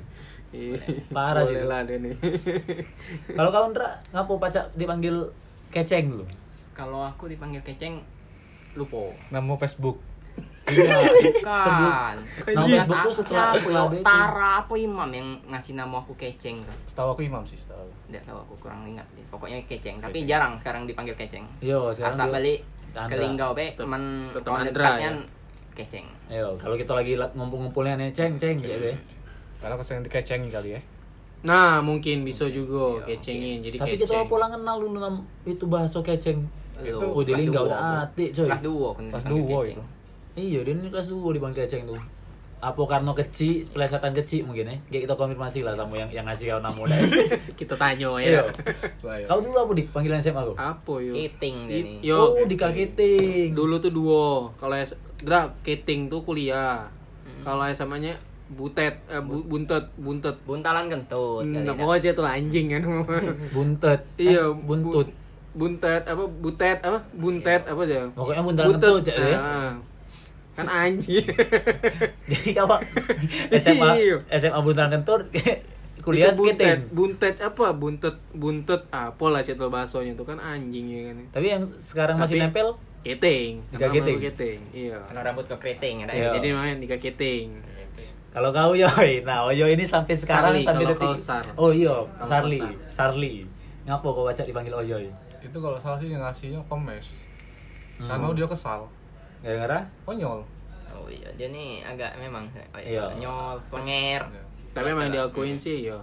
Iya. 0.52 0.76
Parah 1.08 1.48
sih 1.48 1.64
lah 1.64 1.80
Doni. 1.88 2.12
Kalau 3.36 3.48
kau 3.48 3.72
Ndra, 3.72 4.04
ngapo 4.12 4.36
pacak 4.36 4.68
dipanggil 4.76 5.32
keceng 5.72 6.12
dulu? 6.12 6.24
Kalau 6.76 7.08
aku 7.08 7.32
dipanggil 7.32 7.64
keceng, 7.64 8.04
lupa. 8.76 9.16
Nama 9.32 9.52
Facebook. 9.56 9.96
Iya, 10.68 10.96
Bukan. 11.24 12.16
Nama 12.52 12.66
Facebook 12.68 13.00
tuh 13.08 13.14
setelah 13.24 13.56
setelah 13.56 13.84
ya? 13.92 14.00
Tara 14.04 14.50
apa 14.64 14.74
imam 14.76 15.08
yang 15.12 15.28
ngasih 15.48 15.72
nama 15.76 16.00
aku 16.04 16.12
keceng 16.20 16.60
kan? 16.60 16.76
Setahu 16.88 17.16
aku 17.16 17.22
Imam 17.24 17.44
sih, 17.48 17.56
setahu. 17.56 17.88
aku. 17.88 17.92
Tidak 18.12 18.22
tahu 18.28 18.38
aku 18.44 18.54
kurang 18.60 18.84
ingat 18.84 19.04
deh. 19.16 19.24
Pokoknya 19.32 19.60
keceng, 19.64 20.00
tapi 20.00 20.28
jarang 20.28 20.56
sekarang 20.60 20.84
dipanggil 20.84 21.16
keceng. 21.16 21.44
Yo, 21.64 21.92
sekarang 21.92 22.16
Asal 22.16 22.28
balik 22.28 22.60
ke 22.92 23.16
Linggau 23.16 23.56
be, 23.56 23.72
teman 23.72 24.28
kawan 24.36 24.68
Andra, 24.68 24.72
dekatnya 24.72 25.10
ya? 25.16 25.40
Keceng. 25.74 26.06
Ayo, 26.28 26.54
kalau 26.56 26.74
kita 26.74 26.92
lagi 26.92 27.14
la- 27.14 27.30
ngumpul-ngumpulnya 27.30 27.96
nih, 27.96 28.10
ceng, 28.10 28.36
ceng, 28.36 28.58
ya 28.58 28.74
deh. 28.74 28.96
Karena 29.56 29.72
aku 29.72 29.82
sering 29.82 30.02
dikecengi 30.02 30.48
kali 30.48 30.70
ya. 30.72 30.80
Nah, 31.42 31.80
mungkin 31.80 32.22
bisa 32.22 32.46
juga 32.46 33.02
Iya, 33.02 33.14
kecengin. 33.14 33.58
Jadi 33.60 33.76
Tapi 33.76 33.90
keceng. 33.92 34.14
kita 34.14 34.30
pulang 34.30 34.50
kenal 34.50 34.76
dulu 34.78 34.96
nam 34.96 35.14
itu 35.42 35.64
bahasa 35.66 35.98
keceng. 35.98 36.46
Itu- 36.78 36.98
Oh, 36.98 37.20
di 37.20 37.30
kelas 37.30 37.40
Linggau 37.40 37.64
udah 37.66 37.78
atik, 38.04 38.30
coy. 38.32 38.46
Kelas 38.46 38.60
2 38.60 38.86
aku 38.88 39.00
Kelas 39.04 39.22
dipanggil 39.22 39.42
dua 39.44 39.60
keceng. 39.60 39.74
itu. 39.74 39.82
Iya, 40.34 40.58
dia 40.62 40.72
ini 40.72 40.88
kelas 40.88 41.06
2 41.08 41.28
dipanggil 41.30 41.58
keceng 41.62 41.82
tuh. 41.84 42.00
Apa 42.62 42.78
karena 42.86 43.10
kecil, 43.10 43.66
pelesetan 43.68 44.14
kecil 44.14 44.46
mungkin 44.46 44.64
ya? 44.64 44.76
Kayak 44.86 45.02
kita 45.04 45.14
konfirmasi 45.18 45.66
lah 45.66 45.74
sama 45.74 45.98
yang 45.98 46.06
yang 46.08 46.22
ngasih 46.22 46.54
kau 46.54 46.62
nama 46.62 46.78
udah. 46.78 46.94
kita 47.58 47.74
tanya 47.74 48.06
Iya. 48.14 48.38
ya. 48.38 48.42
Lah, 49.02 49.16
ya. 49.18 49.26
Kau 49.26 49.42
dulu 49.42 49.56
apa 49.58 49.72
dik 49.74 49.90
panggilan 49.90 50.22
SMA 50.22 50.40
kau? 50.40 50.54
Apa 50.54 50.94
yo? 50.96 51.10
It- 51.12 51.42
nih. 51.42 51.98
Yo, 52.00 52.14
oh, 52.14 52.46
di 52.46 52.54
Kaketing. 52.54 53.50
dulu 53.50 53.76
tuh 53.76 53.90
duo. 53.90 54.54
Kalau 54.54 54.78
Dra, 55.18 55.50
keting 55.60 56.06
tuh 56.06 56.22
kuliah. 56.22 56.86
Kalau 57.42 57.66
SMA-nya 57.66 58.14
butet, 58.48 58.94
eh, 59.08 59.18
bu- 59.18 59.42
buntet, 59.42 59.90
buntet. 59.96 60.38
Buntalan 60.42 60.86
kentut. 60.86 61.42
Nah, 61.42 61.66
ya. 61.66 61.74
pokoknya 61.74 62.14
tuh 62.14 62.22
anjing 62.22 62.70
kan. 62.70 62.82
Buntet. 63.54 64.06
iya, 64.16 64.46
Eh, 64.46 64.54
buntut. 64.54 65.10
bu- 65.10 65.18
buntet 65.52 66.06
apa 66.06 66.24
butet 66.24 66.78
apa 66.78 66.96
buntet 67.12 67.60
apa 67.62 67.80
aja 67.82 68.08
Pokoknya 68.14 68.40
buntalan 68.40 68.70
kentut, 68.72 69.02
Cak, 69.02 69.16
ya. 69.18 69.36
Kan 70.52 70.66
anjing 70.66 71.24
Jadi 72.30 72.48
kau 72.52 72.68
SMA 73.50 73.88
Iya. 73.98 74.16
SMA 74.32 74.58
buntalan 74.58 74.90
kentut 74.92 75.22
kuliah 76.04 76.28
Itu 76.28 76.36
buntet 76.36 76.58
Keting. 76.58 76.80
buntet 76.90 77.36
apa 77.38 77.66
buntet 77.72 78.16
buntet 78.32 78.82
apa 78.88 79.24
lah 79.24 79.38
cetel 79.38 79.68
bahasanya 79.68 80.12
tuh 80.12 80.24
kan 80.24 80.36
anjing 80.36 80.86
ya 80.86 81.00
kan 81.08 81.16
Tapi 81.30 81.46
yang 81.48 81.62
sekarang 81.78 82.16
masih 82.16 82.36
Tapi- 82.36 82.44
nempel 82.44 82.68
keting 83.00 83.62
Nama 83.70 83.88
keting. 83.88 84.18
keting 84.20 84.58
iya 84.72 84.98
Karena 85.00 85.20
rambut 85.24 85.44
ke 85.44 85.56
keriting 85.56 86.02
ada 86.02 86.12
Iya. 86.12 86.28
ya. 86.28 86.32
jadi 86.36 86.48
main 86.52 86.76
di 86.76 86.86
keting 86.86 87.48
Kalau 88.28 88.48
kau 88.48 88.72
Yoy, 88.72 89.20
nah 89.20 89.44
Oyo 89.44 89.68
ini 89.68 89.84
sampai 89.84 90.16
sekarang 90.16 90.56
Sarli, 90.56 90.64
sampai 90.64 90.72
kalau 90.82 90.92
detik. 90.96 91.04
kau 91.04 91.16
Sar. 91.18 91.44
Oh 91.52 91.68
iya, 91.68 91.92
Kalau 91.92 92.24
Sarli, 92.24 92.60
Sarli. 92.88 93.44
Ngapa 93.84 94.08
kau 94.08 94.24
baca 94.24 94.40
dipanggil 94.40 94.72
Oyoy? 94.72 95.04
Itu 95.38 95.60
kalau 95.60 95.76
salah 95.76 96.00
sih 96.00 96.08
ngasihnya 96.08 96.56
komes. 96.64 97.12
Hmm. 98.00 98.08
Karena 98.08 98.32
dia 98.32 98.48
kesal. 98.48 98.88
Gara-gara 99.42 99.82
Konyol. 100.02 100.40
Oh 100.92 101.08
iya, 101.10 101.26
dia 101.34 101.50
nih 101.50 101.82
agak 101.82 102.14
memang 102.14 102.46
oh, 102.46 102.78
Iya. 102.78 103.10
nyol, 103.18 103.58
plenger. 103.66 104.22
Ya. 104.22 104.42
tapi 104.72 104.88
emang 104.88 105.10
diakuin 105.10 105.58
sih 105.58 105.84
ya 105.84 105.98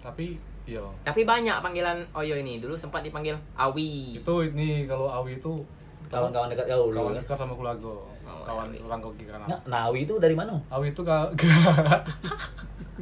Tapi 0.00 0.34
iya. 0.64 0.80
Tapi 1.04 1.22
banyak 1.22 1.60
panggilan 1.60 2.00
Oyo 2.10 2.34
ini. 2.34 2.56
Dulu 2.58 2.72
sempat 2.74 3.04
dipanggil 3.04 3.36
Awi. 3.54 4.18
Itu 4.18 4.34
ini 4.42 4.88
kalau 4.88 5.12
Awi 5.12 5.36
itu 5.36 5.60
kawan-kawan 6.08 6.48
dekat 6.48 6.66
dulu. 6.68 6.94
kawan 6.94 7.12
kan? 7.12 7.20
dekat 7.20 7.36
sama 7.36 7.54
keluarga. 7.54 7.94
Oh, 8.24 8.42
kawan 8.42 8.70
Awi. 8.70 8.78
orang 8.80 9.00
kaki 9.02 9.24
kanan. 9.26 9.46
Nah, 9.46 9.60
Nawi 9.66 9.98
itu 10.02 10.14
dari 10.16 10.32
mana? 10.32 10.56
Awi 10.70 10.88
itu 10.88 11.00
gak 11.02 11.36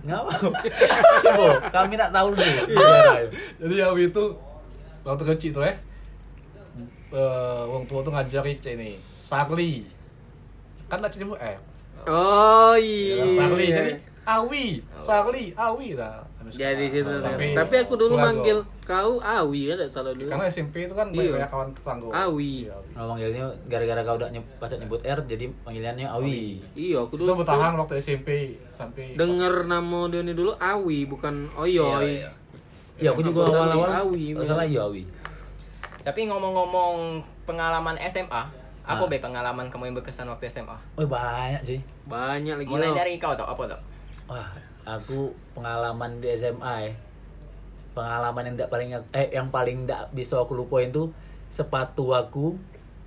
Ngapa? 0.02 0.32
Coba, 1.22 1.46
kami 1.70 1.94
nak 1.94 2.10
tahu 2.10 2.34
dulu. 2.34 2.42
Iya. 2.72 3.30
Jadi 3.62 3.74
Awi 3.78 4.02
itu 4.10 4.24
waktu 5.02 5.24
kecil 5.28 5.50
tuh 5.52 5.62
ya. 5.62 5.74
Eh, 7.12 7.62
wong 7.68 7.84
tua 7.84 8.00
tuh 8.00 8.08
ngajari 8.08 8.56
cek 8.56 8.74
ini 8.74 8.96
Sarli. 9.32 9.72
Kan 10.86 11.00
nak 11.00 11.08
nyebut 11.10 11.40
eh. 11.40 11.56
oh 12.04 12.74
Ya, 12.74 12.84
iya 13.16 13.24
Sarli 13.34 13.66
jadi 13.68 13.92
Awi, 14.22 14.78
Sarli, 14.94 15.50
Awi 15.50 15.98
lah. 15.98 16.22
Jadi 16.46 16.86
situ 16.86 17.10
Sampai 17.16 17.58
tapi 17.58 17.74
aku 17.74 17.98
dulu 17.98 18.14
manggil 18.14 18.62
kau 18.82 19.18
Awi 19.18 19.66
kan 19.66 19.82
salah 19.88 20.14
dulu 20.14 20.30
karena 20.30 20.46
SMP 20.46 20.86
itu 20.86 20.94
kan 20.94 21.10
Iya. 21.10 21.34
banyak 21.34 21.50
kawan 21.50 21.68
tetangga. 21.72 22.06
Awi. 22.06 22.66
Iya, 22.66 22.74
Awi. 22.76 22.90
Oh, 22.92 23.06
panggilnya 23.08 23.44
gara-gara 23.66 24.00
kau 24.04 24.14
udah 24.14 24.30
nyebut, 24.30 24.52
pas 24.58 24.70
nyebut 24.70 25.00
R 25.00 25.18
jadi 25.24 25.44
panggilannya 25.64 26.06
Awi. 26.06 26.62
iya 26.76 26.98
aku 27.00 27.14
Itu 27.14 27.22
dulu 27.24 27.42
bertahan 27.42 27.74
waktu 27.74 27.94
SMP 27.98 28.28
sampai 28.70 29.18
denger 29.18 29.66
nama 29.66 30.06
dia 30.06 30.20
ini 30.20 30.34
dulu 30.36 30.54
Awi 30.54 30.98
bukan 31.02 31.34
Oyoy 31.56 31.74
Iya, 31.74 31.90
iya. 32.04 32.30
Iya, 33.00 33.08
aku 33.10 33.22
juga 33.24 33.48
awal-awal 33.48 33.90
Awi. 34.06 34.36
Kalau 34.36 34.46
salah 34.46 34.66
iya 34.68 34.86
Awi. 34.86 35.02
Tapi 35.98 36.20
ngomong-ngomong 36.28 36.94
pengalaman 37.42 37.98
SMA, 38.06 38.42
apa 38.82 38.98
Ah. 38.98 39.06
be 39.06 39.16
pengalaman 39.16 39.66
kamu 39.66 39.88
yang 39.88 39.96
berkesan 39.96 40.26
waktu 40.26 40.46
SMA? 40.48 40.74
Oh, 40.96 41.06
banyak 41.06 41.62
sih. 41.62 41.80
banyak 42.02 42.54
lagi 42.56 42.66
Mulai 42.66 42.88
loh. 42.88 42.96
dari 42.96 43.14
kau 43.16 43.30
tau 43.32 43.46
apa 43.46 43.62
tau? 43.64 43.80
Wah, 44.26 44.50
aku 44.84 45.30
pengalaman 45.52 46.18
di 46.18 46.28
SMA 46.32 46.74
ya. 46.82 46.92
Pengalaman 47.92 48.42
yang 48.44 48.54
tidak 48.56 48.70
paling 48.70 48.88
eh 49.12 49.28
yang 49.30 49.48
paling 49.48 49.84
tidak 49.84 50.10
bisa 50.10 50.34
aku 50.36 50.56
lupain 50.56 50.88
tuh 50.88 51.12
sepatu 51.46 52.10
aku 52.10 52.56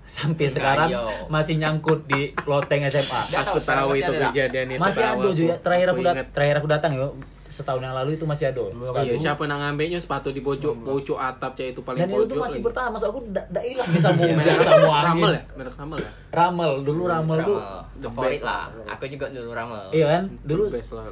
sampai 0.08 0.48
sekarang 0.48 0.90
yo. 0.90 1.06
masih 1.28 1.58
nyangkut 1.58 2.06
di 2.06 2.30
loteng 2.44 2.86
SMA. 2.86 3.22
Aku 3.36 3.58
tahu, 3.58 3.90
itu 3.94 4.12
kejadian 4.12 4.68
itu 4.70 4.80
Masih 4.80 5.02
ada 5.02 5.30
juga. 5.30 5.54
Terakhir 5.60 5.88
aku, 5.88 5.94
Aku 5.94 6.02
dat- 6.04 6.16
ingat. 6.16 6.28
terakhir 6.32 6.56
aku 6.58 6.68
datang 6.68 6.94
yo 6.94 7.08
setahun 7.46 7.78
yang 7.80 7.94
lalu 7.94 8.18
itu 8.18 8.26
masih 8.26 8.50
ada. 8.50 8.58
Iya, 9.00 9.16
siapa 9.16 9.46
yang 9.46 9.62
ngambilnya 9.62 9.96
sepatu 9.96 10.34
di 10.34 10.42
pojok 10.42 10.82
pojok 10.82 11.16
atap 11.16 11.54
cah 11.54 11.64
itu 11.64 11.78
paling 11.80 12.02
Dan 12.02 12.10
pojok. 12.10 12.20
itu 12.20 12.28
tuh 12.28 12.42
masih 12.42 12.60
bertahan, 12.60 12.90
maksud 12.90 13.08
aku 13.08 13.20
tidak 13.30 13.64
hilang 13.64 13.88
bisa 13.88 14.08
mau 14.10 14.24
Merek 14.26 14.36
hujan 14.36 14.58
sama 14.60 14.76
angin. 14.76 15.06
Ramel 15.06 15.32
ya? 15.32 15.42
Merek 15.56 15.76
Ramel 15.78 15.98
ya? 15.98 16.10
Ramel, 16.34 16.72
dulu 16.82 17.04
Ramel 17.06 17.38
tuh 17.46 17.58
the 17.96 18.10
best 18.12 18.42
lah. 18.44 18.68
lah. 18.68 18.98
Aku 18.98 19.06
juga 19.08 19.26
dulu 19.30 19.50
Ramel. 19.54 19.82
Iya 19.90 20.06
kan? 20.10 20.24
Dulu 20.42 20.64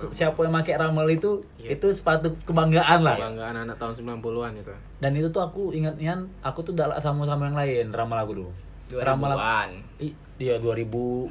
siapa 0.09 0.39
yang 0.41 0.53
pakai 0.53 0.73
Ramel 0.75 1.07
itu 1.11 1.31
Iya. 1.55 1.69
itu 1.71 1.85
sepatu 1.89 2.27
kebanggaan 2.43 2.99
lah. 2.99 3.15
Banggaan 3.15 3.55
anak 3.63 3.77
tahun 3.77 3.93
90-an 3.95 4.53
itu. 4.57 4.73
Dan 4.97 5.11
itu 5.13 5.27
tuh 5.29 5.41
aku 5.41 5.69
ingatnya 5.69 6.17
aku 6.41 6.59
tuh 6.61 6.73
tidak 6.73 6.97
sama 6.97 7.23
sama 7.23 7.45
yang 7.45 7.55
lain 7.55 7.85
Ramel 7.89 8.19
aku 8.19 8.33
dulu. 8.35 8.51
Ramel 8.91 9.31
aku, 9.31 9.39
2000-an. 9.39 9.69
I- 9.99 10.17
iya 10.39 10.55
2000 10.59 11.29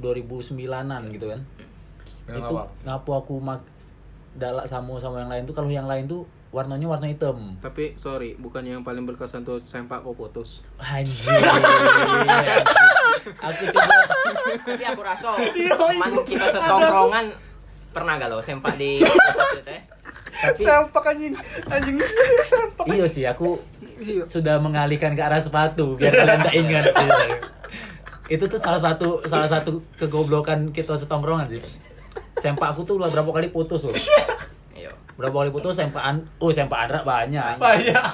2009-an 0.00 1.02
gitu 1.12 1.26
kan. 1.28 1.40
Yang 2.24 2.36
itu 2.40 2.54
ngapu 2.84 3.10
aku 3.12 3.34
mak 3.38 3.60
Dalak 4.34 4.66
Samu 4.66 4.98
sama 4.98 5.22
yang 5.22 5.30
lain 5.30 5.46
tuh 5.46 5.54
kalau 5.54 5.70
yang 5.70 5.86
lain 5.86 6.10
tuh 6.10 6.26
warnanya 6.50 6.86
warna 6.86 7.06
hitam. 7.06 7.54
Tapi 7.58 7.94
sorry, 7.94 8.34
bukan 8.34 8.62
yang 8.62 8.82
paling 8.82 9.02
berkesan 9.02 9.42
tuh 9.42 9.58
sempak 9.58 10.02
kok 10.02 10.14
putus. 10.14 10.62
Anjir. 10.78 11.34
aku 13.40 13.62
coba 13.72 13.94
Tapi 14.62 14.84
aku 14.84 15.00
rasa 15.02 15.28
teman 15.54 16.12
kita 16.26 16.46
setongkrongan 16.50 17.26
pernah 17.90 18.18
gak 18.18 18.28
lo 18.28 18.42
sempak 18.42 18.74
di 18.74 18.98
teh? 20.34 20.64
Sempak 20.66 21.04
anjing. 21.06 21.34
Anjing 21.70 21.96
sempak. 22.50 22.84
Iya 22.90 23.06
sih, 23.06 23.24
aku 23.24 23.62
sudah 24.26 24.58
mengalihkan 24.58 25.14
ke 25.14 25.22
arah 25.22 25.38
sepatu 25.38 25.94
biar 25.94 26.10
kalian 26.10 26.40
tak 26.42 26.54
ingat 26.54 26.84
sih. 26.90 27.10
Itu 28.34 28.48
tuh 28.48 28.58
salah 28.58 28.80
satu 28.80 29.22
salah 29.28 29.46
satu 29.46 29.84
kegoblokan 30.00 30.74
kita 30.74 30.98
setongkrongan 30.98 31.46
sih. 31.48 31.62
Sempak 32.42 32.74
aku 32.74 32.82
tuh 32.82 32.98
udah 32.98 33.08
berapa 33.08 33.30
kali 33.30 33.48
putus 33.54 33.86
loh. 33.86 33.94
Iya. 34.74 34.90
Berapa 35.14 35.46
kali 35.46 35.50
putus 35.54 35.78
sempakan, 35.78 36.26
oh 36.42 36.50
sempak 36.50 36.88
Andra 36.88 37.06
banyak. 37.06 37.56
Banyak. 37.62 38.10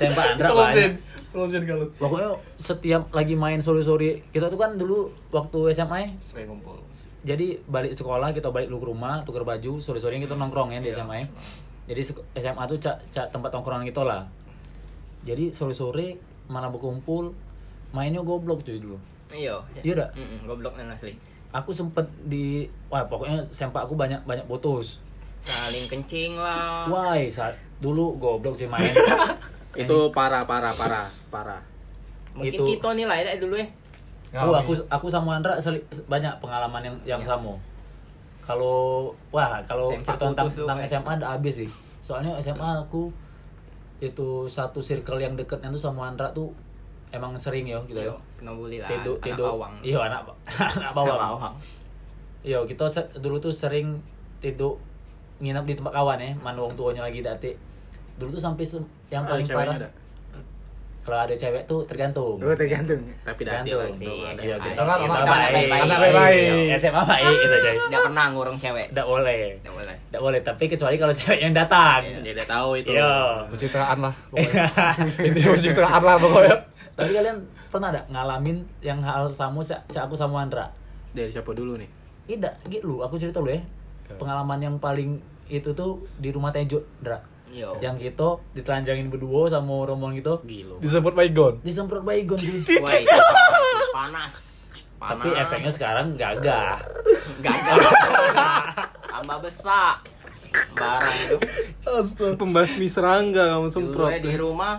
Sempak 0.00 0.24
Andra 0.34 0.48
banyak. 0.56 0.92
Solusin 1.30 1.62
kalau. 1.62 1.86
Pokoknya 1.94 2.30
setiap 2.56 3.06
lagi 3.10 3.34
main 3.34 3.58
sore-sore, 3.58 4.26
kita 4.28 4.46
tuh 4.46 4.56
kan 4.56 4.74
dulu 4.74 4.98
waktu 5.28 5.70
SMA 5.70 5.98
ya, 6.00 6.08
Sering 6.18 6.46
ngumpul. 6.48 6.74
jadi 7.20 7.60
balik 7.64 7.92
sekolah 7.92 8.30
kita 8.30 8.48
balik 8.48 8.66
dulu 8.66 8.80
ke 8.80 8.88
rumah 8.88 9.22
tuker 9.22 9.42
baju 9.42 9.78
sore-sore 9.78 10.16
kita 10.16 10.34
nongkrong 10.34 10.70
ya 10.70 10.78
di 10.78 10.88
Iya. 10.88 11.00
SMA 11.00 11.16
ya. 11.16 11.26
jadi 11.86 12.00
SMA 12.34 12.62
tuh 12.66 12.78
cak 12.78 12.96
cak 13.10 13.26
tempat 13.28 13.50
nongkrongan 13.50 13.84
gitu 13.84 14.02
lah 14.02 14.24
jadi 15.20 15.50
sore-sore 15.50 16.16
mana 16.46 16.66
berkumpul 16.66 17.30
mainnya 17.90 18.20
goblok 18.20 18.62
cuy 18.62 18.78
dulu 18.78 18.96
Iya. 19.28 19.60
Iya 19.78 19.92
dah? 19.96 20.08
Goblok 20.42 20.74
dan 20.74 20.88
asli. 20.88 21.12
aku 21.50 21.70
sempet 21.70 22.02
di 22.24 22.62
wah 22.86 23.04
pokoknya 23.04 23.44
sempak 23.48 23.84
aku 23.84 23.94
banyak 23.94 24.18
banyak 24.22 24.46
putus 24.46 24.98
Saling 25.40 25.86
kencing 25.86 26.32
lah. 26.34 26.86
wah 26.86 27.14
saat 27.26 27.52
dulu 27.78 28.16
goblok 28.16 28.56
sih 28.56 28.66
main 28.66 28.90
Itu 29.72 30.10
parah, 30.10 30.42
parah, 30.42 30.72
parah, 30.72 31.06
parah. 31.30 31.62
Mungkin 32.34 32.52
Itu- 32.54 32.66
kita 32.68 32.94
nilai 32.94 33.22
dah 33.22 33.34
dulu 33.36 33.54
ya. 33.54 33.66
Oh, 34.32 34.54
aku 34.54 34.70
aku 34.86 35.06
sama 35.10 35.34
Andra 35.34 35.58
seli- 35.58 35.82
banyak 36.06 36.30
pengalaman 36.38 36.78
yang 36.80 36.96
yang 37.04 37.20
Iya. 37.20 37.34
sama. 37.34 37.54
Kalau 38.40 39.10
wah 39.30 39.58
kalau 39.62 39.90
cerita 39.92 40.30
tentang, 40.30 40.46
tentang. 40.46 40.78
SMA 40.80 41.10
ada 41.16 41.34
habis 41.34 41.54
sih. 41.56 41.70
Soalnya 42.00 42.34
SMA 42.38 42.62
aku 42.80 43.10
itu 43.98 44.46
satu 44.46 44.80
circle 44.80 45.18
yang 45.18 45.34
deketnya 45.34 45.68
tuh 45.68 45.82
sama 45.82 46.06
Andra 46.06 46.30
tuh 46.30 46.50
emang 47.10 47.34
sering 47.34 47.66
ya 47.66 47.78
gitu 47.84 47.98
ya. 48.00 48.06
Iya, 48.06 48.16
kena 48.36 48.52
bully 48.54 48.78
lah. 48.78 48.88
Tidur 48.88 49.14
anak 49.16 49.26
tidur. 49.26 49.46
bawang. 49.50 49.74
Iya 49.82 49.98
anak 50.00 50.20
anak 50.22 50.36
Anak 50.78 50.92
bawang. 50.94 51.54
Iya 52.40 52.58
kita 52.64 52.86
dulu 53.18 53.36
tuh 53.36 53.50
sering 53.50 53.98
tidur 54.38 54.78
nginap 55.38 55.64
di 55.64 55.74
tempat 55.74 55.92
kawan 55.92 56.16
ya, 56.16 56.30
mana 56.36 56.58
wong 56.58 56.72
tuanya 56.72 57.02
lagi 57.02 57.20
dati. 57.20 57.50
Dulu 58.20 58.30
tuh 58.30 58.42
sampai 58.42 58.64
yang 59.08 59.24
paling 59.24 59.42
ceweknya 59.42 59.64
parah. 59.66 59.80
ada? 59.80 59.90
Kalau 61.00 61.16
ada 61.18 61.32
cewek 61.32 61.64
tuh 61.64 61.80
tergantung. 61.88 62.36
Oh, 62.36 62.52
tergantung. 62.52 63.00
Tapi 63.24 63.40
dati 63.40 63.72
Tergantung. 63.72 63.96
lagi. 63.96 64.04
Iya, 64.04 64.30
Iya, 64.36 64.54
ada. 64.54 64.68
kita 64.68 64.82
kan 64.84 64.98
anak 65.00 65.22
baik. 65.50 65.68
Anak 65.72 65.98
baik-baik. 65.98 66.44
Iya, 66.60 66.74
SMA 66.76 67.02
baik 67.02 67.34
kita 67.40 67.56
coy. 67.58 67.76
Tidak 67.80 68.00
pernah 68.04 68.24
ngurung 68.30 68.56
cewek. 68.60 68.86
Tidak 68.86 69.06
boleh. 69.08 69.42
Tidak 69.56 69.72
boleh. 69.72 69.96
Boleh, 70.12 70.40
tapi 70.44 70.64
kecuali 70.68 70.94
kalau 70.94 71.14
cewek 71.16 71.40
yang 71.40 71.56
datang. 71.56 72.04
Iya. 72.04 72.18
Dia 72.20 72.32
udah 72.36 72.46
tahu 72.46 72.68
itu. 72.76 72.90
Iya. 72.92 73.12
Pencitraan 73.48 73.98
lah. 73.98 74.14
Intinya 75.24 75.50
pencitraan 75.50 76.02
lah 76.02 76.16
pokoknya. 76.16 76.56
tapi 76.92 77.12
kalian 77.16 77.36
pernah 77.66 77.88
ada 77.88 78.02
ngalamin 78.06 78.60
yang 78.78 79.00
hal 79.00 79.24
sama 79.26 79.64
sa- 79.64 79.80
sa- 79.88 80.04
aku 80.04 80.12
sama 80.12 80.44
Andra? 80.44 80.68
Dari 81.10 81.32
siapa 81.32 81.48
dulu 81.50 81.80
nih? 81.80 81.88
Tidak, 82.28 82.68
gitu 82.68 83.00
aku 83.00 83.16
cerita 83.16 83.40
dulu 83.40 83.50
ya. 83.50 83.62
Pengalaman 84.12 84.60
yang 84.60 84.76
paling 84.76 85.16
itu 85.48 85.72
tuh 85.72 85.96
di 86.14 86.28
rumah 86.28 86.52
Tejo, 86.52 86.84
Andra. 87.00 87.16
Iya. 87.50 87.68
Yang 87.82 87.96
kita 88.08 88.28
ditelanjangin 88.54 89.10
berdua 89.10 89.50
sama 89.50 89.82
rombongan 89.82 90.14
gitu. 90.22 90.34
Gilo. 90.46 90.76
Baygon. 91.12 91.58
Disemprot 91.66 92.02
baygon 92.06 92.38
cuy. 92.38 92.78
Wah, 92.78 92.94
itu 92.94 93.18
panas. 93.90 94.34
Panas. 94.96 95.22
Tapi 95.22 95.28
efeknya 95.34 95.72
sekarang 95.74 96.06
gagah. 96.14 96.78
gagal. 97.42 97.78
Tambah 99.12 99.38
besar. 99.42 99.98
Barang 100.74 101.16
itu. 101.26 101.36
Astaga. 101.86 102.38
Pembasmi 102.38 102.86
serangga 102.86 103.42
kamu 103.54 103.66
Dulu 103.66 103.74
semprot. 103.74 104.10
di 104.22 104.34
rumah 104.38 104.74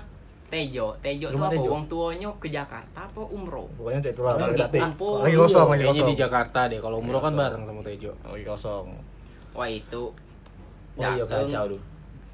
Tejo. 0.51 0.99
Tejo 0.99 1.31
tuh 1.31 1.39
Rumah 1.39 1.47
apa? 1.47 1.63
Wong 1.63 1.83
tuanya 1.87 2.27
ke 2.35 2.51
Jakarta 2.51 3.07
apa 3.07 3.21
umroh? 3.23 3.71
Pokoknya 3.79 4.11
itulah. 4.11 4.35
Orang 4.35 4.51
Lagi 4.51 4.67
di 4.67 4.79
kampung. 4.83 5.23
Lagi 5.23 5.35
kosong, 5.39 5.67
lagi 5.71 5.79
Kayaknya 5.79 5.95
kosong. 5.95 6.11
di 6.11 6.15
Jakarta 6.19 6.59
deh. 6.67 6.79
Kalau 6.83 6.97
umroh 6.99 7.21
kan 7.23 7.33
bareng 7.35 7.63
sama 7.63 7.81
Tejo. 7.87 8.11
Lagi 8.27 8.45
kosong. 8.47 8.85
Wah 9.55 9.69
itu. 9.71 10.03
Oh 10.99 11.03
iya 11.07 11.23
kacau 11.23 11.63
tuh. 11.71 11.81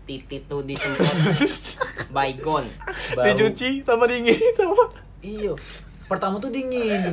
Titit 0.08 0.48
tuh 0.48 0.64
disemprot 0.64 1.04
baygon. 2.16 2.64
Dicuci 3.14 3.84
sama 3.84 4.08
dingin 4.08 4.40
sama. 4.58 4.88
Iya. 5.20 5.52
Pertama 6.08 6.40
tuh 6.40 6.48
dingin. 6.48 7.12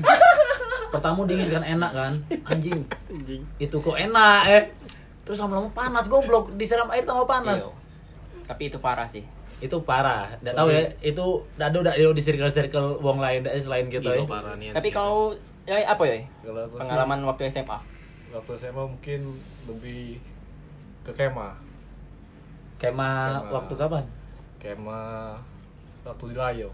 Pertama 0.88 1.26
dingin 1.26 1.50
kan 1.50 1.66
enak 1.66 1.90
kan. 1.90 2.12
Anjing. 2.46 2.87
Anjing. 3.11 3.42
Itu 3.59 3.83
kok 3.83 3.98
enak 3.98 4.42
eh. 4.46 4.64
Terus 5.24 5.40
lama-lama 5.40 5.66
panas 5.68 6.07
goblok, 6.07 6.54
disiram 6.54 6.87
air 6.88 7.02
tambah 7.02 7.26
panas. 7.26 7.59
Iya. 7.61 7.74
Tapi 8.46 8.62
itu 8.68 8.78
parah 8.78 9.09
sih. 9.09 9.26
Itu 9.59 9.83
parah. 9.83 10.30
Enggak 10.38 10.54
tahu 10.54 10.68
ya, 10.70 10.83
itu 11.02 11.24
dado 11.57 11.80
udah 11.80 11.94
di 11.96 12.22
circle-circle 12.22 13.00
wong 13.00 13.18
lain 13.18 13.42
dah 13.42 13.57
selain 13.57 13.88
Gilo 13.88 14.07
ya. 14.07 14.22
parah 14.22 14.54
nih. 14.54 14.70
Tapi 14.70 14.92
kau 14.92 15.35
ya 15.64 15.83
apa 15.83 16.04
ya? 16.04 16.22
Kalau 16.44 16.62
sih- 16.68 16.78
Pengalaman 16.78 17.18
waktu 17.24 17.48
SMA. 17.48 17.78
Waktu 18.30 18.52
SMA 18.54 18.85
mungkin 18.85 19.20
lebih 19.64 20.20
ke 21.02 21.11
kemah. 21.11 21.63
Kemah 22.85 23.16
Kemah. 23.40 23.53
waktu 23.53 23.75
kapan? 23.75 24.05
Kemah 24.59 25.40
waktu 26.05 26.25
di 26.29 26.37
Layo. 26.37 26.68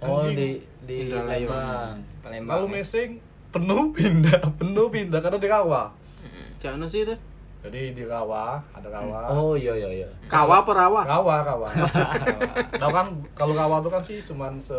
Oh 0.00 0.18
Anjing. 0.18 0.34
di 0.34 0.48
di. 0.82 0.96
Palembang. 1.08 1.94
Palembang. 2.20 2.50
Kalau 2.50 2.66
ya. 2.66 2.72
mesing 2.74 3.10
penuh 3.48 3.82
pindah, 3.92 4.40
penuh 4.60 4.86
pindah 4.88 5.20
karena 5.20 5.38
di 5.38 5.48
rawa. 5.48 5.82
Cak 6.56 6.74
Anu 6.74 6.86
sih 6.86 7.02
itu? 7.02 7.14
Jadi 7.62 7.94
di 7.94 8.02
rawa, 8.02 8.58
ada 8.72 8.88
rawa. 8.90 9.30
Oh 9.30 9.54
iya 9.54 9.70
iya 9.72 10.02
iya. 10.02 10.08
Kawa 10.26 10.66
apa 10.66 10.72
rawa? 10.72 11.00
Rawa, 11.06 11.34
rawa. 11.44 11.66
Tahu 12.82 12.90
kan 12.90 13.06
kalau 13.32 13.54
rawa 13.54 13.78
itu 13.78 13.88
kan 13.88 14.02
sih 14.02 14.18
cuman 14.18 14.58
se 14.58 14.74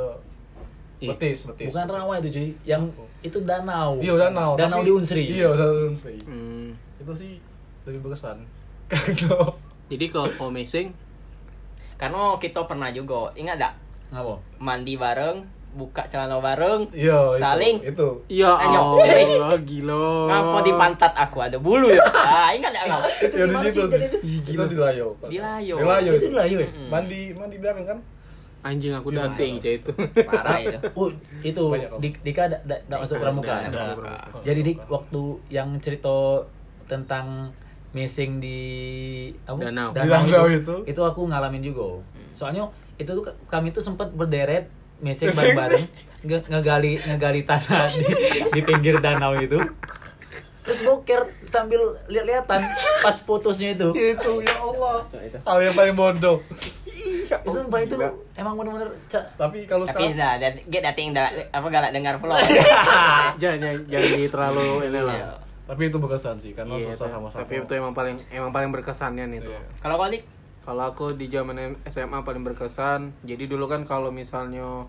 Ih, 1.00 1.12
betis, 1.12 1.44
betis. 1.46 1.68
Bukan 1.72 1.88
rawa 1.90 2.16
itu 2.20 2.32
cuy, 2.32 2.48
yang 2.64 2.88
itu 3.20 3.40
danau. 3.44 4.00
Iya 4.00 4.16
danau. 4.18 4.56
Danau 4.56 4.80
tapi- 4.80 4.88
di 4.88 4.92
Unsri. 4.92 5.24
Iya 5.32 5.52
danau 5.52 5.76
di 5.78 5.86
Unsri. 5.92 6.16
Hmm. 6.24 6.76
Itu 6.96 7.12
sih 7.12 7.40
lebih 7.84 8.04
berkesan. 8.04 8.40
Kalau 9.20 9.56
Jadi 9.94 10.06
kalau 10.08 10.30
kalau 10.36 10.52
mesing 10.52 10.90
Karena 11.94 12.36
kita 12.36 12.66
pernah 12.66 12.90
juga, 12.90 13.32
ingat 13.34 13.56
gak? 13.56 13.74
Ngapa? 14.12 14.36
Mandi 14.60 14.94
bareng, 14.94 15.40
buka 15.74 16.04
celana 16.06 16.38
bareng, 16.38 16.86
iya 16.92 17.16
itu, 17.32 17.40
Saling. 17.40 17.76
itu. 17.82 18.10
Iya 18.28 18.52
Anyok. 18.52 18.86
Allah, 19.00 19.56
gila. 19.70 20.06
ngapa 20.28 20.58
di 20.62 20.72
pantat 20.74 21.14
aku 21.16 21.38
ada 21.40 21.58
bulu 21.58 21.88
ya? 21.88 22.04
Ah, 22.12 22.52
ingat 22.52 22.70
gak 22.72 22.86
kau? 22.86 23.02
Ya 23.32 23.46
di 23.48 23.56
situ. 23.64 23.82
itu? 23.88 24.18
Itu 24.52 24.64
di 24.68 24.76
Layo. 24.76 25.16
Di 25.24 25.38
Layo. 25.38 25.76
Di 25.76 25.86
Layo 25.86 26.12
Itu 26.12 26.20
itu. 26.20 26.28
di 26.28 26.36
Layo 26.36 26.58
ya? 26.60 26.70
Mandi 26.88 27.22
mandi 27.32 27.56
belakang 27.58 27.86
kan? 27.88 28.00
Anjing 28.64 28.94
aku 28.94 29.10
Iya. 29.10 29.28
dating 29.30 29.54
cah 29.58 29.74
itu. 29.74 29.92
Parah 30.24 30.58
itu. 30.58 30.78
Oh, 30.98 31.10
itu. 31.42 31.64
Dik- 32.00 32.22
Dika 32.22 32.48
ada 32.48 32.58
masuk 32.94 33.18
pramuka. 33.18 33.54
Ada. 33.64 33.96
Jadi 34.42 34.60
Dik 34.66 34.80
waktu 34.88 35.22
yang 35.50 35.80
cerita 35.80 36.44
tentang 36.86 37.50
missing 37.94 38.38
di 38.38 38.60
apa? 39.44 39.60
Danau. 39.64 39.90
Di 39.90 40.00
danau 40.02 40.46
itu. 40.48 40.76
Itu 40.84 41.02
aku 41.02 41.26
ngalamin 41.26 41.62
juga. 41.62 42.02
Soalnya 42.34 42.68
itu 42.96 43.10
tuh 43.10 43.22
kami 43.46 43.70
tuh 43.70 43.80
sempat 43.80 44.10
berderet 44.10 44.70
missing 45.00 45.30
bareng-bareng 45.30 45.86
nge- 46.24 46.48
ngegali 46.48 46.92
ngegali 47.00 47.42
tanah 47.44 47.86
di, 47.88 48.04
di 48.50 48.62
pinggir 48.62 48.98
danau 48.98 49.34
itu. 49.36 49.58
Terus 50.64 50.80
boker 50.82 51.22
sambil 51.46 51.80
lihat-lihatan 52.08 52.64
pas 53.04 53.18
putusnya 53.22 53.74
itu. 53.74 53.92
itu 53.94 54.32
ya 54.42 54.56
Allah. 54.58 55.04
Hal 55.44 55.58
yang 55.62 55.76
paling 55.76 55.92
bodoh. 55.94 56.40
Itu 56.88 57.36
sumpah 57.44 57.84
itu 57.84 58.00
emang 58.34 58.56
bener-bener 58.56 58.88
Tapi 59.36 59.68
kalau 59.68 59.84
Tapi 59.84 60.16
dah, 60.16 60.40
get 60.64 60.82
dating 60.88 61.12
dah, 61.12 61.28
apa 61.52 61.68
galak 61.68 61.92
dengar 61.92 62.16
vlog. 62.16 62.40
jangan 63.42 63.60
jangan 63.60 63.76
jangan 63.86 64.10
di 64.14 64.26
terlalu 64.26 64.66
ini 64.88 64.96
Iya. 64.96 65.02
lah. 65.04 65.36
Tapi 65.64 65.88
itu 65.88 65.96
berkesan 65.96 66.36
sih 66.38 66.52
karena 66.52 66.76
Iya, 66.76 66.92
susah 66.92 67.08
sama-sama. 67.10 67.40
tapi 67.40 67.60
itu 67.60 67.72
emang 67.72 67.92
paling 67.92 68.20
emang 68.30 68.52
paling 68.52 68.70
berkesannya 68.70 69.26
nih 69.28 69.40
tuh. 69.40 69.52
Iya. 69.52 69.62
Kalau 69.80 69.96
kau 69.96 70.08
Dik? 70.08 70.24
Kalau 70.64 70.84
aku 70.86 71.06
di 71.14 71.28
zaman 71.28 71.60
SMA 71.84 72.24
paling 72.24 72.40
berkesan, 72.42 73.12
jadi 73.22 73.48
dulu 73.48 73.68
kan 73.68 73.84
kalau 73.84 74.10
misalnya 74.10 74.88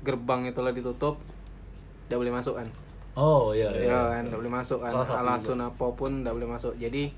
gerbang 0.00 0.44
itu 0.44 0.60
lah 0.60 0.70
ditutup, 0.70 1.16
tidak 2.04 2.18
boleh 2.18 2.34
masuk 2.34 2.60
kan? 2.60 2.68
Oh 3.12 3.50
iya 3.50 3.72
Iya 3.72 3.88
iya. 3.88 4.00
kan, 4.12 4.22
tidak 4.24 4.38
boleh 4.38 4.54
masuk 4.54 4.78
kan. 4.78 4.92
Alasan 4.92 5.58
apa 5.58 5.86
pun 5.92 6.20
tidak 6.20 6.36
boleh 6.36 6.48
masuk. 6.50 6.76
Jadi 6.76 7.08